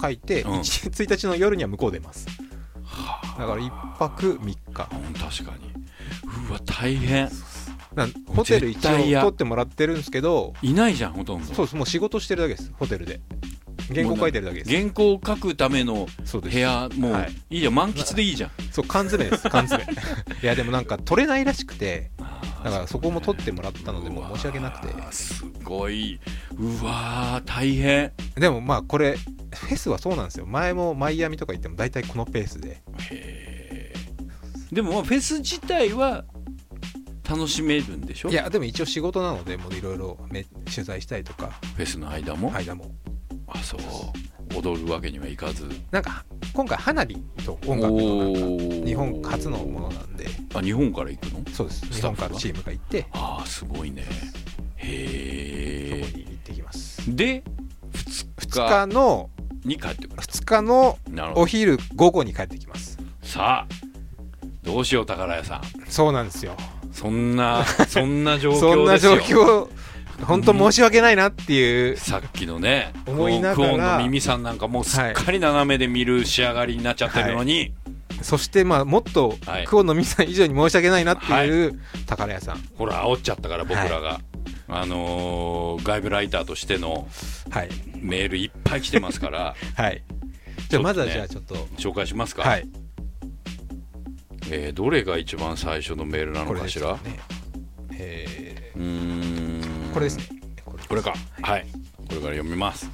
[0.00, 0.50] 書いて、うん。
[0.60, 2.26] 1 1日の夜には向こう出ます。
[2.84, 4.56] はだから1泊3日。
[4.72, 5.72] 確かに。
[6.48, 7.28] うわ大変。
[8.26, 11.54] ホテル一応取ってもらってるんですけどいないじゃんほとんど。
[11.54, 11.76] そうです。
[11.76, 13.20] もう仕事してるだけですホテルで。
[13.94, 14.76] 原稿書いてるだけです。
[14.76, 17.32] 原稿を書くための部屋もうはい。
[17.50, 17.74] いいじゃん。
[17.74, 18.50] 満喫でいいじゃん。
[18.70, 19.86] そう缶詰です缶詰。
[20.42, 22.10] いやでもなんか取れないらしくて
[22.64, 24.94] だからそこも取ってもらったのでもう申し訳なくて。
[25.12, 26.18] すごい。
[26.56, 28.12] うわー大変。
[28.34, 30.46] でもまあこれフェスはそうなんですよ。
[30.46, 32.82] 前もマイアミとか行っても大体このペースで。
[33.10, 34.74] へー。
[34.74, 36.24] でもまあフェス自体は
[37.28, 38.30] 楽しめるんでしょ？
[38.30, 41.58] いやでも一応仕事なのでもういろいろめ取材したりとか。
[41.76, 42.90] フェスの間も、間も。
[43.48, 43.80] あそう
[44.54, 45.68] 踊るわけにはいかず。
[45.90, 50.26] なんか今回花火と音楽の日本初のものなんで。
[50.54, 51.42] あ日本から行くの？
[51.52, 51.86] そうです。
[51.86, 53.06] 日本からチームが行って。
[53.12, 54.04] ああすごいね。
[54.76, 57.16] へえそこに行ってきます。
[57.16, 57.42] で
[57.92, 59.30] 2 2日日の
[59.64, 60.98] に帰ってくる2日の
[61.34, 62.98] お昼午後に帰ってきます。
[63.22, 63.74] さあ
[64.62, 65.62] どうしよう宝屋さん。
[65.88, 66.56] そうなんですよ。
[66.92, 68.70] そんなそんな状況ですよ。
[68.74, 69.68] そんな状況
[70.24, 77.74] 本当申し訳ないなっていうさっきのね思いながらクオンの耳さんなんかもうすっかり斜めで見る仕上がりになっちゃってるのに、
[78.22, 79.64] そしてまあもっとはい。
[79.64, 82.62] 久保のみさん以上に申し訳ないなっていう宝屋さん。
[82.76, 84.20] ほら煽っちゃったから僕らが、
[84.68, 87.06] あのー外部ライターとしての
[87.50, 87.68] はい。
[87.98, 89.54] メールいっぱい来てますから。
[89.76, 90.02] はい。
[90.70, 91.54] じゃあまずはじゃあちょっと。
[91.76, 92.66] 紹介しますか、はい。
[94.50, 96.92] えーどれが一番最初のメールなのかしら？
[96.94, 96.98] ね。
[97.92, 99.60] えうーん。
[99.60, 99.65] ー
[99.96, 100.24] これですね。
[100.90, 101.14] これか。
[101.40, 101.66] はい。
[102.06, 102.90] これから読みます。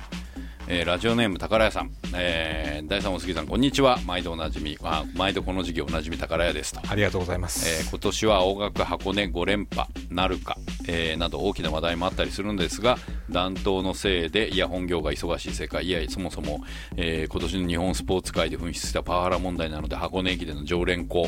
[0.68, 3.98] えーラジオネーム宝屋さん、えー、第3お杉さんこんにちは。
[4.06, 4.78] 毎度おなじみ。
[4.84, 6.80] あ毎度この授業おなじみ宝屋ですと。
[6.88, 12.96] ありがとうございます、えー今年は青学箱根5連覇なるか、えーなど大きな話題もあったりするんですが
[13.28, 16.62] 暖冬のせいでいや本業が忙しい世界いやそもそも、
[16.96, 21.26] えー今年の日本スポーツ界で噴出したパワハラ問題なので箱根駅伝の常連校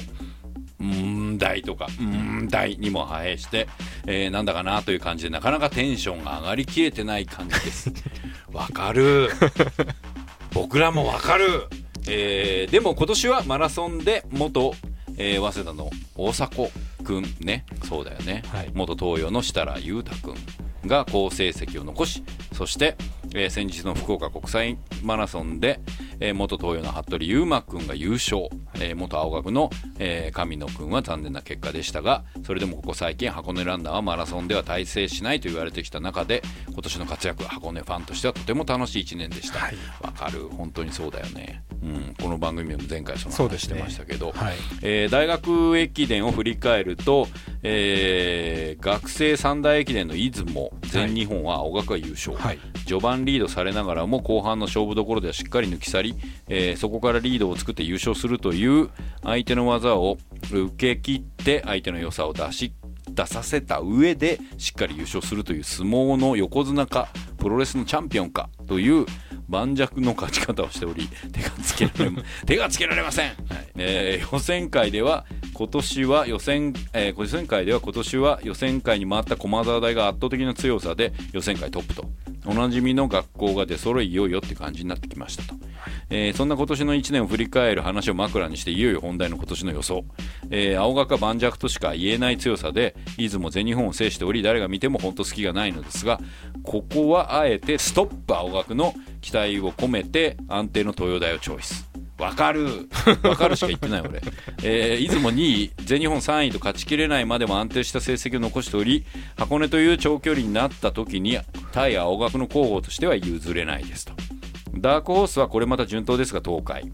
[0.78, 3.68] 問題とか問題にも反映して、
[4.06, 7.92] えーなんだかなという感じでなかなかテンションが上がりきれてない感じです。
[8.52, 9.30] わかる。
[10.52, 11.68] 僕らもわかる、
[12.08, 14.74] えーでも今年はマラソンで元、
[15.16, 16.70] えー早稲田の大迫
[17.04, 17.64] くんね。
[17.88, 18.70] そうだよね、はい。
[18.74, 20.36] 元東洋の設楽裕太くん
[20.88, 22.22] が好成績を残し
[22.52, 22.96] そして、
[23.34, 25.80] えー先日の福岡国際マラソンで、
[26.20, 39.58] えー元東洋の服部勇馬くんが優勝、えー元青学の、えー神野くんは残念な結果でしたがそれでもここ最近箱根ランナーはマラソンでは大成しないと言われてきた中で今年の活躍箱根ファンとしてはとても楽しい1年でした。
[39.58, 39.76] わ、はい。
[40.16, 40.48] かる。
[40.48, 44.56] 本当にそうだよね、うん、この番組でも前回その話してましたけど、はい。
[44.82, 47.26] えー大学駅伝を振り返ると、
[47.62, 52.58] えー学生三大駅伝の出雲全日本は青学が優勝、はい。
[52.86, 56.14] 序盤リードされながらも後半の勝負どころではしっかり抜き去り、
[56.48, 58.90] えーそこからリードを作って優勝するという
[59.22, 60.18] 相手の技を
[60.50, 62.72] 受け切って相手の良さを出し
[63.10, 67.08] 出させた上でしっかり優勝するという相撲の横綱か
[67.38, 69.06] プロレスのチャンピオンかという
[69.48, 72.10] 盤石の勝ち方をしており手がつけられ
[72.46, 73.32] 手がつけられません、
[73.76, 82.10] えー予選会では今年は予選、えー予選会では今年は予選会に回った駒沢大が圧倒的な強さで予選会トップと。
[82.46, 85.54] おなじみの学校が出揃いいよいよって感じになってきましたと、
[86.10, 90.04] えーそんな今年の1年を振り返る話を枕にしていよいよ本題の今年の予想、
[90.50, 96.20] えー青学は盤石としか言えない強さで出雲全日本を制しており誰が見ても本当隙がないのですが
[96.62, 101.93] ここはあえてストップ青学の期待を込めて安定の東洋大をチョイス。
[102.18, 102.88] わかる。
[103.22, 104.22] わかるしか言ってない俺、
[104.62, 109.04] えー出雲2位全日本3位と勝ちきれないまでも安定した成績を残しており
[109.36, 111.38] 箱根という長距離になった時に
[111.72, 114.12] 対青学の候補としては譲れないですと。
[114.76, 116.90] ダークホースはこれまた順当ですが東海、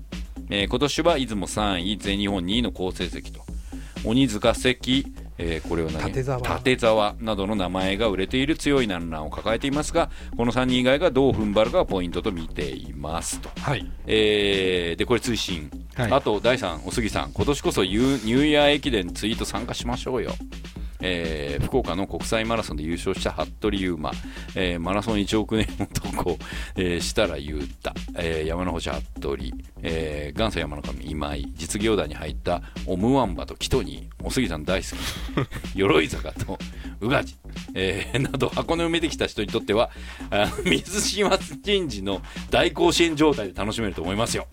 [0.49, 3.41] えー今年は出雲3位全日本2位の好成績と。
[4.05, 5.05] 鬼塚関、
[5.43, 6.09] えーこれは何？
[6.13, 6.23] 立
[6.81, 7.15] 沢。
[7.21, 13.49] などの名前が売れている強いランナーを抱えていますがこの3人以外がどう踏ん張るかがポイントと見ていますと。
[13.61, 13.91] はい。
[14.07, 16.13] えーでこれ追伸、はい。
[16.13, 17.33] あと第3お杉さん。
[17.33, 20.33] 今年こそニューイヤー駅伝ツイート参加しましょうよ
[21.01, 24.11] えー福岡の国際マラソンで優勝した服部勇馬、
[24.55, 26.37] えーマラソン1億年男、
[26.77, 29.39] えー、設楽裕太、えー山之星服部、
[29.83, 31.47] えー元祖山の神今井。
[31.55, 34.27] 実業団に入ったオムワンバとキトニー。
[34.27, 34.95] お杉さん大好き。
[35.79, 36.59] 鎧坂と
[37.01, 37.37] 宇賀地、
[37.75, 39.91] えーなど箱根を埋めてきた人にとっては
[40.31, 41.31] あ水島
[41.65, 42.21] 神事の
[42.51, 44.47] 大甲子園状態で楽しめると思いますよ。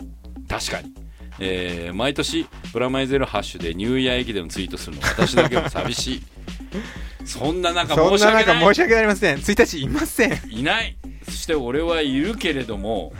[0.48, 0.92] 確かに、
[1.40, 6.22] えー毎年プラマイゼロハッシュでニューイヤー駅伝のツイートするの私だけも寂しい
[7.24, 8.46] そんな中申し訳ない。
[8.46, 9.36] 中申し訳ありません。
[9.36, 10.30] 1日いません。
[10.30, 10.96] はいない。
[11.24, 13.12] そして俺はいるけれども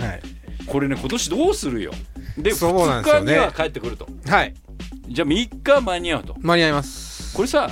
[0.67, 1.93] これね今年どうするよ。
[2.37, 4.09] でそうなんですよ2ね日には帰ってくると。
[4.27, 4.55] はい。
[5.09, 6.37] じゃあ3日間に合うと。
[6.41, 7.35] 間に合います。
[7.37, 7.71] これさ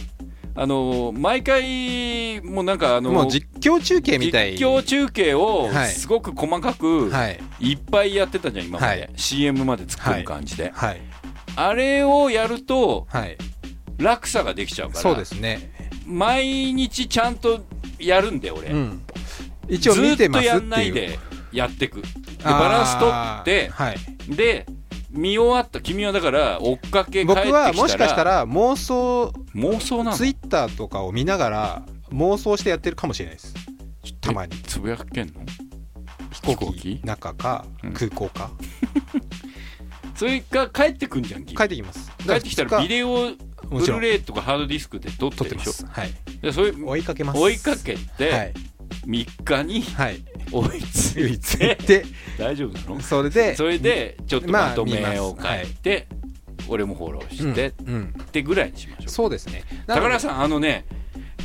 [0.59, 4.53] あのー毎回もうなんかあのーもう実況中継みたい。
[4.57, 5.89] 実況中継をはい。
[5.91, 7.39] すごく細かくはい。
[7.61, 9.11] いっぱいやってたじゃん今まで、はい。
[9.17, 11.01] CM まで作る感じで、はい。
[11.57, 13.37] あれをやるとはい
[13.99, 15.73] 落差ができちゃうからそうですね。
[16.07, 17.65] 毎日ちゃんと
[17.99, 19.03] やるんで俺、うん。
[19.69, 21.19] 一応見てますずっとやんないで
[21.53, 22.03] やってく。
[22.45, 23.97] バランス取ってはい。
[24.29, 24.67] で
[25.11, 30.17] 見終わった君はだから追っかけ帰ってきたら僕はもしかしたら妄想妄想なの？
[30.17, 33.55] ツイッターとかを見ながら妄想してやってるかもしれないです。
[34.21, 34.53] たまに。
[34.63, 35.41] つぶやけんの？
[36.31, 37.01] 飛行機？
[37.03, 37.65] 中か？
[37.83, 37.93] うん。
[37.93, 38.51] 空港か？
[40.15, 41.57] それが帰ってくんじゃん君。
[41.57, 42.13] 帰ってきます。
[42.27, 43.31] 帰ってきたらビデオ
[43.71, 45.73] ブルーレイとかハードディスクで撮って撮ってまるでしょ。
[45.73, 45.87] す。
[45.87, 46.11] はい。
[46.43, 47.39] でそれ追いかけます。
[47.39, 48.53] 追いかけはて
[49.05, 49.09] い。
[49.11, 50.23] 3日にはい。
[50.53, 52.05] 追いつ唯一いてで
[52.39, 53.01] 大丈夫なの？
[53.01, 56.07] それでそれでちょっとまとめを書いて
[56.69, 58.15] 俺もフォローしてうんうん。
[58.23, 59.11] ってぐらいにしましょう。
[59.11, 59.61] そうですね。
[59.61, 60.85] ん高田さんあのね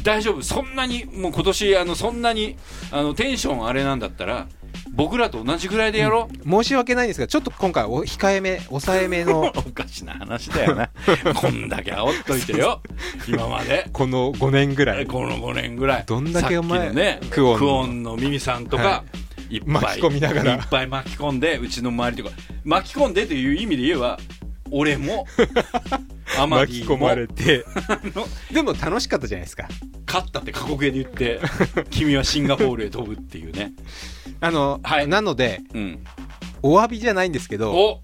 [0.03, 0.41] 大丈夫。
[0.41, 2.55] そんなにもう今年あのそんなに
[2.91, 4.47] あのテンションあれなんだったら
[4.91, 10.89] 僕らと同じぐらいでやろう、申し訳ないんですがちょっと今回お控えめ抑えめの おかしな話だよな。
[11.35, 12.81] こんだけ煽っといてよ。
[13.27, 13.89] 今まで。
[13.93, 15.05] この5年ぐらい。
[15.05, 16.03] この5年ぐらい。
[16.05, 17.59] どんだけお前ねクオンの。
[17.59, 19.03] クオンのミミさんとか、、は
[19.49, 20.53] いっぱい巻き込みながら。
[20.55, 22.35] いっぱい巻き込んでうちの周りとか。
[22.63, 24.19] 巻き込んでという意味で言えば
[24.71, 25.27] 俺も
[26.47, 27.65] 巻き込まれて。
[28.15, 29.67] のでも楽しかったじゃないですか。
[30.07, 31.39] 勝ったって過去形で言って
[31.91, 33.73] 君はシンガポールへ飛ぶっていうね。
[34.39, 35.07] あの、はい。
[35.07, 36.03] なのでうん。
[36.63, 38.01] お詫びじゃないんですけどお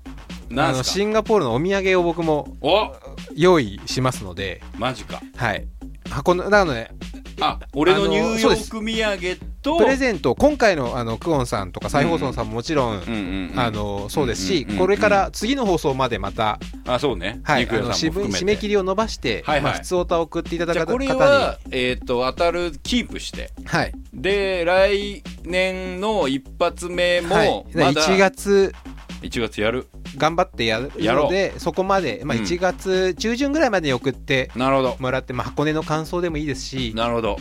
[0.51, 2.91] あのシンガポールのお土産を僕もお
[3.35, 5.21] 用意しますのでマジか。
[5.35, 5.67] はい。
[6.09, 6.91] 箱のなので
[7.39, 17.41] あ俺のニューヨーク土産とプレゼント今回のあのクオンさんとか再放送さんももちろん、あのそうですし、これから次の放送までまた、あそうね。
[17.43, 19.63] はい、締め切りを伸ばして、はいはい。
[19.63, 23.51] まあ、普通オタを送っていただじゃあこく方にれは、えー、と当たるキープして。
[23.65, 28.73] はい、で来年の一発目も、はい、まだ1月
[29.21, 29.87] 1月やる。
[30.15, 31.25] 頑張ってやるやろう。
[31.25, 32.43] のでそこまで、まあ、うん。
[32.43, 34.95] 1月中旬ぐらいまでに送ってなるほど。
[34.99, 37.37] もらって、まあ、箱根の感想でもいいですしなるほど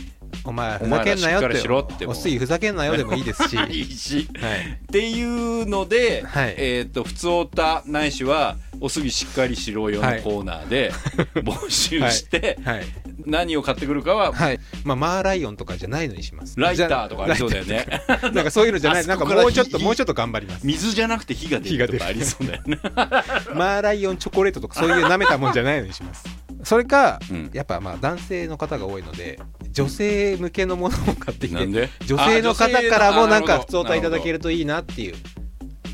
[0.47, 3.81] お前ふざけんなよってろってもおすぎふざけんなよでもいいですし、 はい。
[3.81, 4.29] いし。
[4.31, 6.55] っていうので、はい。
[6.57, 10.91] えっ、と普通オタないしはおすぎしっかりしろよのはいコーナーで
[11.35, 12.85] 募集して、はい。
[13.25, 14.59] 何を買ってくるかははい。
[14.85, 16.57] まあ、マーライオンとかじゃないのにします。
[16.57, 17.85] ライターとかありそうだよね。
[18.33, 19.07] なんかそういうのじゃない。
[19.07, 20.65] なんかもうちょっと火もうちょっと頑張ります。
[20.65, 22.79] 水じゃなくて火が出るとかありそうだよね。
[23.53, 26.25] マーライオンチョコレートとかそういう舐めたもんじゃないのにします。
[26.63, 27.49] それか、うん。
[27.53, 29.39] やっぱまあ男性の方が多いので
[29.83, 31.89] 女性向けのものを買ってきてなんで？
[32.05, 35.15] 女性の方からもなんか普通あ歌いただけるるといいなっていう。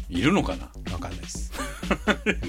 [0.09, 0.69] いるのかな？
[0.93, 1.51] わかんないです。
[1.91, 1.95] わ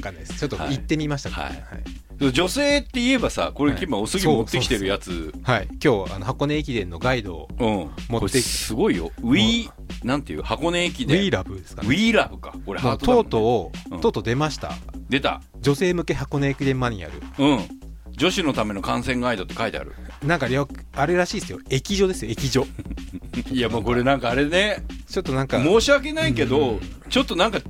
[0.01, 0.39] かんないです。
[0.39, 1.30] ちょっと行ってみました。
[1.30, 1.47] はい。
[1.47, 2.32] はい。
[2.32, 3.82] 女性って言えばさこれはい。
[3.82, 5.32] 今おすぎ持ってきてるやつ。
[5.43, 7.91] はい、今日あの箱根駅伝のガイドをうん。
[8.09, 8.39] 持ってきて。
[8.41, 9.11] すごいよ。
[9.20, 9.70] ウィー
[10.05, 11.20] なんていう箱根駅伝。
[11.20, 11.97] We Love ですかウね。
[11.97, 12.55] ィーラブか。
[12.64, 12.99] これね。
[12.99, 14.01] とうとう、うん。
[14.01, 14.72] とうとう出ました。
[15.09, 15.43] 出た。
[15.61, 17.45] 女性向け箱根駅伝マニュアル。
[17.45, 17.68] うん。
[18.16, 19.93] 女子のための観戦ガイドって書いてある
[20.27, 20.49] なんか
[20.97, 21.59] あれらしいですよ。
[21.70, 22.66] 駅所ですよ駅所
[23.53, 24.83] いやもうこれなんかあれね。
[25.09, 26.81] ちょっとなんか申し訳ないけうどん。
[27.11, 27.61] ちょっとなんか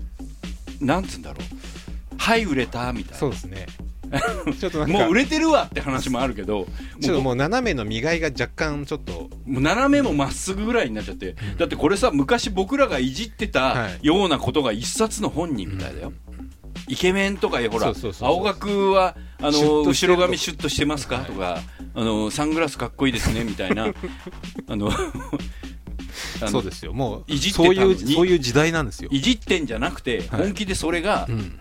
[0.80, 2.16] なんつうんだろう。
[2.16, 3.18] はい売れたみたいな。
[3.18, 3.66] そうですね。
[4.60, 6.68] ちょっとなんかもう売れてるわって話もあるけど
[7.00, 9.28] ちょっともう斜めの見がいが若干ちょっと。
[9.46, 11.34] 斜めもまっすぐぐらいになっちゃって。
[11.58, 14.06] だってこれさ昔僕らがいじってたはい。
[14.06, 16.12] ようなことが一冊の本人みたいだよ、
[16.86, 18.28] イケメンとかほらそうそうそうそう。
[18.28, 21.60] 青学はあの後ろ髪シュッとしてますか、とか
[21.94, 23.92] あのサングラスかっこいいですねみたいな。
[24.68, 24.90] あの
[26.50, 26.92] そうですよ。
[26.92, 30.42] もういじってそういうそういう時代なんですよ、いじってんじゃなくてはい。
[30.42, 31.58] 本気でそれがうん、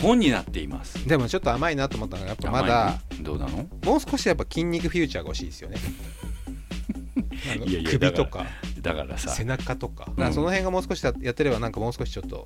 [0.00, 3.68] 本になっています、でもちょっと甘いなと思ったのがやっぱまだどうなの？
[3.84, 5.76] もう少しやっぱ筋肉フューチャーが欲しいですよね。
[7.66, 8.46] いやいや首とか。
[8.80, 9.30] だからさ。
[9.30, 10.06] 背中とか。
[10.32, 12.44] その辺がもう少しやってればなんかもう少しちょっと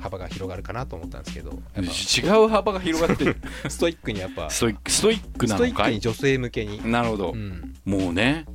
[0.00, 4.50] 幅が広がるかなと思ったんですけど違う幅が広がってるぱ ストイックにやっぱ。
[4.50, 6.00] ストイックストイックなのかい？
[6.00, 8.46] 女性向けに、なるほど、うん、もうね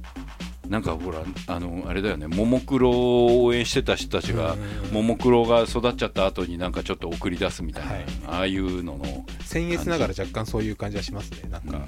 [0.68, 4.58] なんかほらあのあれだよねももクロを応援してた人たちがう
[4.92, 8.06] んももクロが育っちゃった後になんかちょっと送り出すみたいな、はい。
[8.28, 9.26] ああいうのの。
[9.42, 11.88] 僭越ながら若干そういう感じはしますねなんか、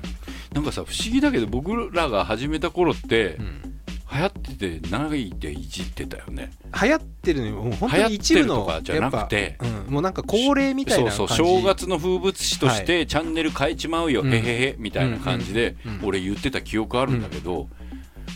[0.54, 3.77] なんかさ不思議だけど僕らが始めた頃って、うん
[4.18, 6.52] 流行っててないでいじってたよね。
[6.82, 11.18] 流行ってるのにもう本当に一部のとかじゃなくてうんもうなんか恒例みたいな感じ。
[11.18, 14.34] そうそう正月の風物詩としてチャンネル変えちまうよ、うん。
[14.34, 16.00] へへへみたいな感じでうん。
[16.00, 16.06] うん。
[16.06, 17.68] 俺言ってた記憶あるんだけど、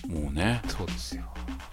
[0.08, 1.24] もうねそうですよ。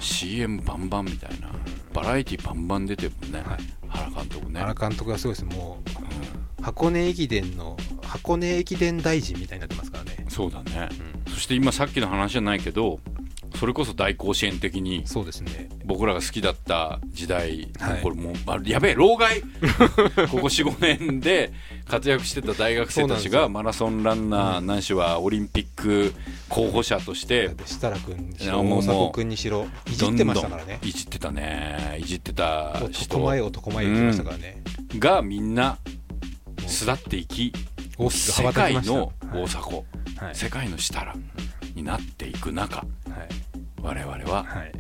[0.00, 1.48] CM バンバンみたいな
[1.92, 3.59] バラエティバンバン出てるもんね、はい。
[3.88, 4.61] 原監督ね。
[4.61, 5.78] 原監督がすごいですも
[6.61, 10.88] う箱根駅伝の箱根駅伝大臣みたいになってますからね、そうだね。
[11.26, 11.32] うん。
[11.32, 13.00] そして今さっきの話じゃないけど
[13.57, 15.68] それこそ大甲子園的にそうですね。
[15.84, 18.03] 僕らが好きだった時代、はい。
[18.03, 19.40] これもうあやべえ老害。
[20.30, 21.53] ここ45年で
[21.86, 26.14] 活躍してた大学生たちがマラソンランナーないしはオリンピック
[26.49, 30.72] 候補者として設楽君にしろ大迫君にしろいじってましたからね。
[30.72, 31.99] どんどんいじってたね。
[32.01, 34.62] いじってた男人前男前言ってましたからね、
[34.99, 35.78] がみんな
[36.66, 37.53] 巣立っていき
[38.11, 39.42] 世界のはい。
[39.42, 40.34] 大迫、はい。
[40.34, 41.18] 世界の設楽
[41.79, 42.87] になっていく中はい。
[43.81, 44.72] 我々ははい。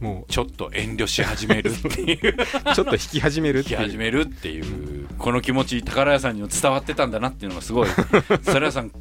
[0.00, 2.36] もちょっと遠慮し始めるっていう。
[2.36, 2.36] う
[2.74, 3.80] ちょっと引き始めるっていう。
[3.80, 7.88] 引き始めるっていうこの気持ち宝屋さんにも伝わってたんだなっていうのがすごい。
[8.44, 8.92] 宝屋さん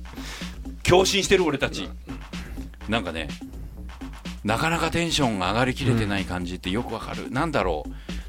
[0.84, 1.88] 共振してる俺たち。
[2.90, 3.28] なんかね
[4.44, 7.84] なかなかテンションが上がりきれてない感じってよくわかる、なんだろ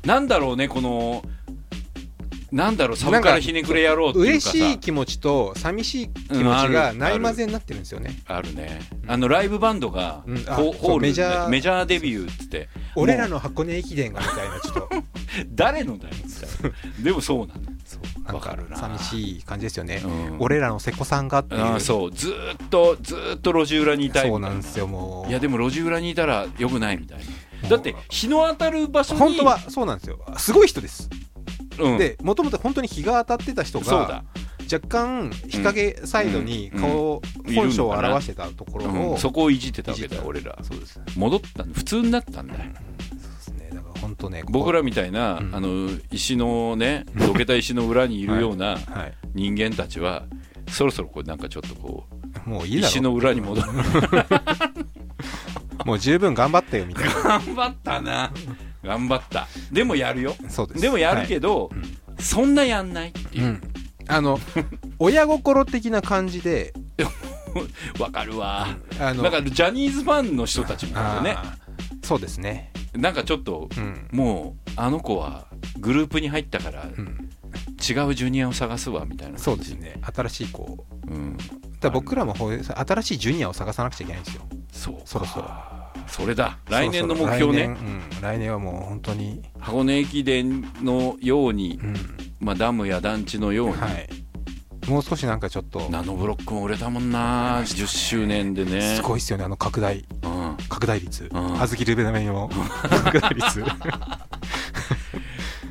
[0.04, 0.06] う。
[0.06, 1.22] なんだろうねこの
[2.50, 4.58] なんだろうサブからひねくれ野郎っていう嬉かさ。
[4.58, 6.98] しい気持ちと寂しい気持ちがる。
[6.98, 8.18] ない混ぜになってるんですよね。
[8.26, 8.80] あるね。
[9.06, 10.44] あのライブバンドがうん。
[10.48, 11.48] あホホールメジャー。
[11.48, 12.68] メジャーデビューっつって。
[12.96, 14.88] 俺らの箱根駅伝がみたいなちょっと。
[15.52, 16.14] 誰のだよ
[17.02, 18.76] でもそうなんわかるな。
[18.76, 20.36] 寂しい感じですよね、うん。
[20.40, 21.80] 俺らの瀬古さんがっていう。
[21.80, 22.10] そう。
[22.10, 25.30] ずーっとずーっと路地裏にいたいそうなんですよもう。
[25.30, 27.24] いやでも路地裏にいたらよくないみたいな。
[27.68, 30.18] だって日の当たる場所に本当はそうなんですよ。
[30.36, 31.27] すごい人です、うん、
[31.98, 34.24] でもともと本当に日が当たってた人がだ、
[34.72, 36.80] 若干日陰サイドにうん。
[36.80, 37.54] 顔、うん。
[37.54, 40.58] 本性を表してたところを、うん、そこをいじってたわけだ俺ら。
[40.62, 41.00] そうです。
[41.16, 42.54] 戻ったん普通になったんだ。
[42.54, 42.60] よ
[43.10, 43.70] そうですね。
[43.72, 45.54] だから本当ね僕らみたいな、うん。
[45.54, 49.14] あの石のねどけた石の裏にいるような はい。
[49.34, 50.24] 人間たちは
[50.68, 52.04] そろそろこうなんかちょっとこ
[52.46, 53.68] うもういい石の裏に戻る。
[55.84, 57.12] もう十分頑張ったよみたいな。
[57.40, 58.30] 頑張ったな
[58.88, 59.46] 頑張った。
[59.70, 60.34] でもやるよ。
[60.48, 60.80] そうです。
[60.80, 61.70] でもやるけど、
[62.18, 63.62] そんなやんないっていう、うん。
[64.08, 64.40] あの
[64.98, 66.72] 親心的な感じで
[68.00, 68.68] わかるわ、
[68.98, 71.36] あのなんかジャニーズファンの人たちもね。
[72.02, 72.72] そうですね。
[72.94, 74.08] なんかちょっと、うん。
[74.10, 75.46] もうあの子は
[75.78, 77.28] グループに入ったから、うん。
[77.78, 80.00] 違うジュニアを探すわみたいなそうですね。
[80.14, 81.36] 新しいこううん。
[81.80, 84.42] だ僕らも新しいジュニアを探さなくちゃいけないんですよ。
[84.72, 85.00] そうか。
[85.04, 85.77] そろそろ
[86.08, 86.58] それだ。
[86.68, 87.76] 来年の目標ね。
[88.20, 91.94] 来年,、はもう本当に、箱根駅伝のように、うん。
[92.40, 94.08] まあ、ダムや団地のように、はい、
[94.88, 95.88] もう少しなんかちょっと。
[95.90, 98.96] ナノブロックも売れたもんな10周年でね。
[98.96, 100.04] すごいっすよねあの拡大。
[100.22, 101.24] うん、拡大率。
[101.24, 101.28] ん。
[101.28, 103.64] 小豆ルベナメの拡大率。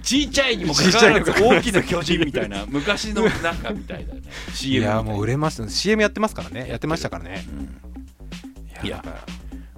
[0.04, 6.70] ちっちゃいにもかかわらず大きな巨人みたいな昔のなんかみたいだねい CM いやもう売れました CM やってますからね。
[6.70, 7.46] やってましたからね。
[8.84, 9.26] いやなんか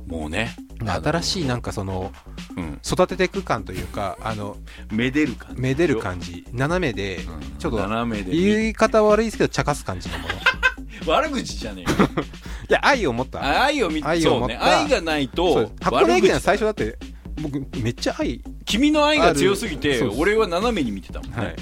[0.09, 0.55] もうね。
[0.85, 2.11] 新しいなんかその
[2.57, 4.57] うん、育てていく感というかあの
[4.91, 5.61] めでる感じ。
[5.61, 6.45] めでる感じ。
[6.51, 7.57] 斜めでうん。
[7.57, 8.31] ちょっと斜めで。
[8.35, 10.33] 言い方は悪いですけど茶化す感じのもの。
[10.33, 10.37] い
[11.07, 11.97] 悪口じゃねえよ。
[12.69, 13.63] や愛を持った。
[13.63, 14.55] 愛を見愛を持った。
[14.55, 14.59] ね。
[14.59, 16.97] 愛がないと箱根駅伝最初だって
[17.41, 18.41] 僕めっちゃ愛。
[18.65, 21.55] 君の愛が強すぎて俺は斜めに見てたもんね、はい。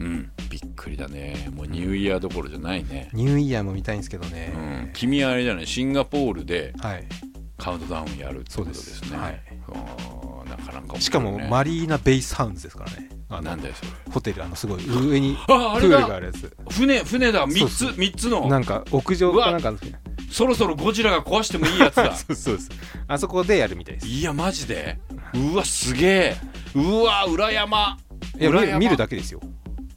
[0.00, 1.50] うん、びっくりだね。
[1.54, 4.32] もうニューイヤーどころじゃないね、ニューイヤーも見たいんですけどうん。
[4.32, 5.66] ね、君はあれじゃない？
[5.66, 7.04] シンガポールではい
[7.64, 9.16] カウントダウンやるってことですね。
[9.16, 9.40] はい。
[10.50, 13.08] なかなかしかもマリーナ・ベイスハウンズですからね。
[13.30, 13.90] あのなんだよそれ。
[14.12, 16.54] ホテルあのすごい上にああれプールがあだるやつ。
[16.70, 17.46] 船船だ。
[17.46, 18.48] 3つ三つの。
[18.48, 19.72] なんか屋上かなんか
[20.30, 22.14] そろそろゴジラが壊してもいいやつだ。
[22.14, 22.70] そうそうです
[23.08, 24.08] あそこでやるみたいです。
[24.08, 24.98] いやマジで？
[25.32, 26.36] うわすげえ。
[26.74, 27.96] うわ裏山。
[28.38, 28.72] いや見裏山。
[28.74, 29.40] る見るだけですよ。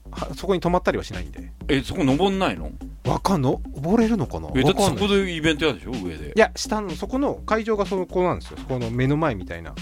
[0.10, 1.52] はそこに泊まったりはしないんで。
[1.68, 2.72] えそこ登んないの？
[3.08, 3.62] わかんの？
[3.76, 4.50] 登れるのかな？
[4.56, 5.92] えだってそこでイベントやるでしょ？
[5.92, 6.34] 上で。
[6.36, 8.58] いや下のそこの会場がそこなんですよ。
[8.60, 9.74] そこの目の前みたいな。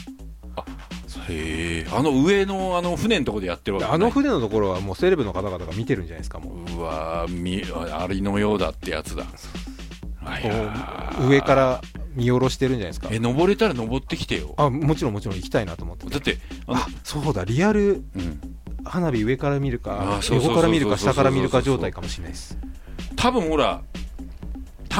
[1.27, 1.87] へえ。
[1.91, 6.77] あの上のあの船のとこでやってるわけあの船のところはもうセレブの方々が見てるんじゃないですかもう。
[6.77, 9.25] うわみありのようだってやつだ。
[11.27, 11.81] 上から
[12.15, 13.09] 見下ろしてるんじゃないですか。
[13.11, 14.53] え登れたら登ってきてよ。
[14.57, 18.39] あもちろんもちろん行きたいなと思ってだってあそうだリアルうん
[18.85, 22.57] 花火上から見るか横から見るか下から見るか状態かもしれないです。
[23.15, 23.81] 多分ほら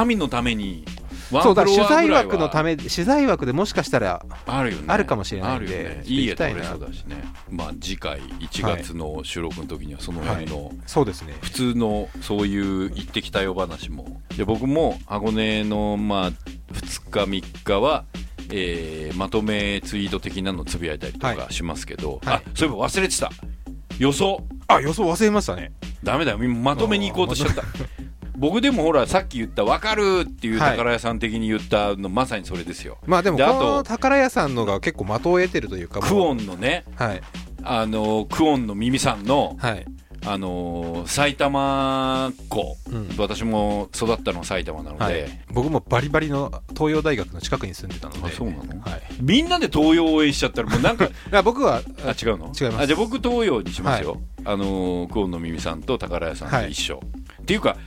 [0.05, 0.83] 民のために
[1.31, 4.85] そうだ取材枠のため取材枠でもしかしたらあるよね。
[4.87, 6.59] あるかもしれないんでいいやつ取きたいな。
[6.61, 7.23] れそうだしね。
[7.49, 11.35] まあ次回1月の収録の時にはその辺のそうですね。
[11.41, 14.21] 普通のそういう行ってきたよ話も。
[14.37, 16.31] で僕も箱根のまあ
[16.73, 18.05] 2日3日は
[18.51, 22.35] えーまとめツイート的なのつぶやいたりとかはしますけど、はい。
[22.35, 23.31] あそういえば忘れてた
[23.99, 24.43] 予想。
[24.67, 25.71] あ予想忘れましたね。
[26.03, 26.37] ダメだよ。
[26.37, 27.63] まとめに行こうとしちゃった。
[28.37, 30.71] 僕でもほらさっき言った「分かる」っていうはい。
[30.71, 32.97] 宝屋さん的に言ったの、まさにそれですよ。
[33.05, 37.21] まあでもあとの宝屋さんのが結構的を得てるというかクオンのねはい。
[37.63, 39.85] あのクオンの耳さんのはい
[40.27, 43.09] あの埼玉子、うん。
[43.17, 48.27] 私も育ったのは埼玉なので、はい、僕もバリバリの東洋大学の近くに住んでたので。
[48.27, 48.81] あそうなの？
[48.81, 52.51] はい、みんなで東洋を応援しちゃったらもうなんか あ僕はあ違うの？
[52.59, 52.83] 違います。
[52.83, 57.01] あじゃあ僕東洋にしますよ、あのクオンの耳さんと宝屋さんと一緒、
[57.41, 57.77] っていうか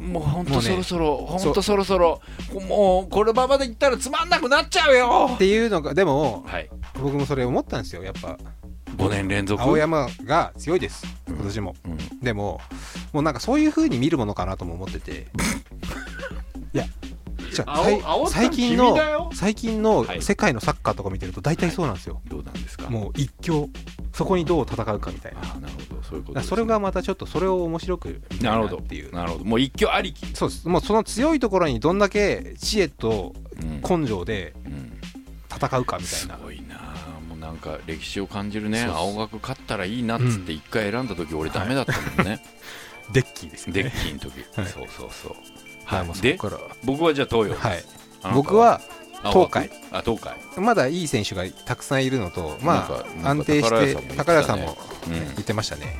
[0.00, 2.20] もう本当そろそろ、本当そろそろ
[2.68, 5.30] もうこれままでいったらつまんなくなっちゃうよ。
[5.34, 6.68] っていうのがでもはい。
[7.00, 8.36] 僕もそれ思ったんですよやっぱ
[8.96, 9.62] 5年連続。
[9.62, 11.04] 青山が強いです。
[11.28, 11.34] うん。
[11.36, 12.20] 今年も、うん。
[12.20, 12.60] でも
[13.12, 15.26] もうなんかそういう風に見るものかなとも思ってて。
[16.72, 16.84] いや
[17.52, 17.66] じゃ
[18.28, 20.22] 最近の最近のはい。
[20.22, 22.88] 世界のサッカーとか見てると大体そうなんですよ、どうなんですか？
[22.88, 23.68] もう一強
[24.14, 25.40] そこにどう戦うかみたいな。
[25.42, 26.02] あなるほど。
[26.04, 26.44] そういうことね。
[26.44, 29.12] それがまたちょっとそれを面白くないるほどっていう。
[29.12, 29.44] なるほど。
[29.44, 30.68] もう一挙ありき、そうです。
[30.68, 34.00] もうその強いところにどんだけ知恵とうん。
[34.02, 34.92] 根性でうん。
[35.52, 36.59] 戦うかみたいすな、ごい
[37.50, 42.40] なんか歴史を感じるね青学勝ったらいいなっつって一回選んだ時、俺ダメだったもんね、
[43.12, 43.72] デッキーですね。
[43.72, 44.66] デッキの時、はい。
[44.66, 45.32] そうそうそう。
[45.84, 46.60] はいでこから。
[46.84, 47.84] 僕はじゃあ東洋、はい。
[48.32, 48.80] 僕は
[49.24, 49.68] あ東海。
[49.90, 50.36] あ東海。
[50.62, 52.88] まだいい選手がたくさんいるのとま
[53.24, 55.18] あ安定して宝宝屋さんもも言ってたね。
[55.18, 55.24] うん。
[55.34, 55.98] 言ってましたね。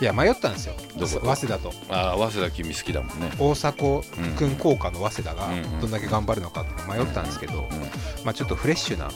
[0.00, 0.74] いや迷ったんですよ。
[0.98, 1.72] 早稲田と。
[1.88, 3.30] あ早稲田君好きだもんね。
[3.38, 4.02] 大迫
[4.36, 5.80] 君効果の早稲田がうんうん。
[5.80, 7.66] どんだけ頑張るのかって迷ったんですけど、
[8.24, 9.12] まあ、ちょっとフレッシュなうん、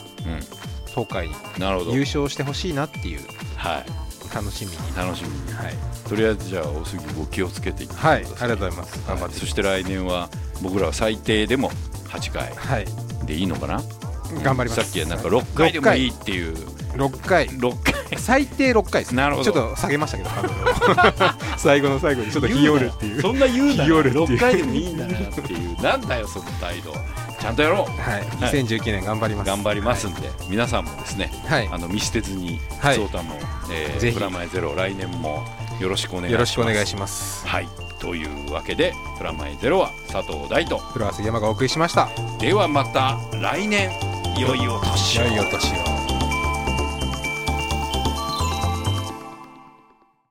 [0.89, 1.91] 東海なるほど。
[1.93, 3.21] 優勝してほしいなっていう。
[3.55, 4.09] はい。
[4.33, 4.77] 楽しみに。
[4.95, 5.53] 楽しみに。
[5.53, 5.73] はい、
[6.07, 9.07] とりあえずじゃあお杉ご気をつけていってはい、ありがとうございます。
[9.07, 9.35] 頑張って。
[9.35, 10.29] そして来年は
[10.61, 11.71] 僕らは最低でも
[12.09, 12.85] 8回はい。
[13.25, 13.81] でいいのかな？
[14.43, 14.81] 頑張ります。
[14.83, 16.55] さっきはなんか6回でもいいっていう。
[16.93, 17.47] 6回。
[17.47, 17.99] 6回。
[18.17, 19.51] 最低6回ですなるほど。
[19.51, 20.29] ちょっと下げましたけど
[21.57, 23.21] 最後の最後にちょっと日和るっていう。
[23.21, 24.25] そんな言うな日和るっていう。
[24.25, 25.81] 6回でもいいんだなっていう。
[25.81, 26.93] なんだよその態度
[27.39, 28.01] ちゃんとやろう。
[28.01, 28.21] はい、
[28.51, 29.47] 2019年頑張ります。
[29.47, 32.97] 頑張りますんで、皆さんもですねはい、あの見捨てずにはい。
[32.97, 33.35] 普通歌も、
[33.71, 34.17] えーぜひ。
[34.17, 35.45] プラマイゼロ来年も
[35.79, 36.31] よろしくお願いします。
[36.33, 37.47] よろしくお願いします。
[37.47, 37.67] はい。
[37.99, 40.77] というわけでプラマイゼロは佐藤大と。
[40.77, 42.09] フロア杉山がお送りしました。
[42.39, 43.89] ではまた来年。
[44.37, 45.23] 良いお年を。
[45.23, 45.98] 良いお年を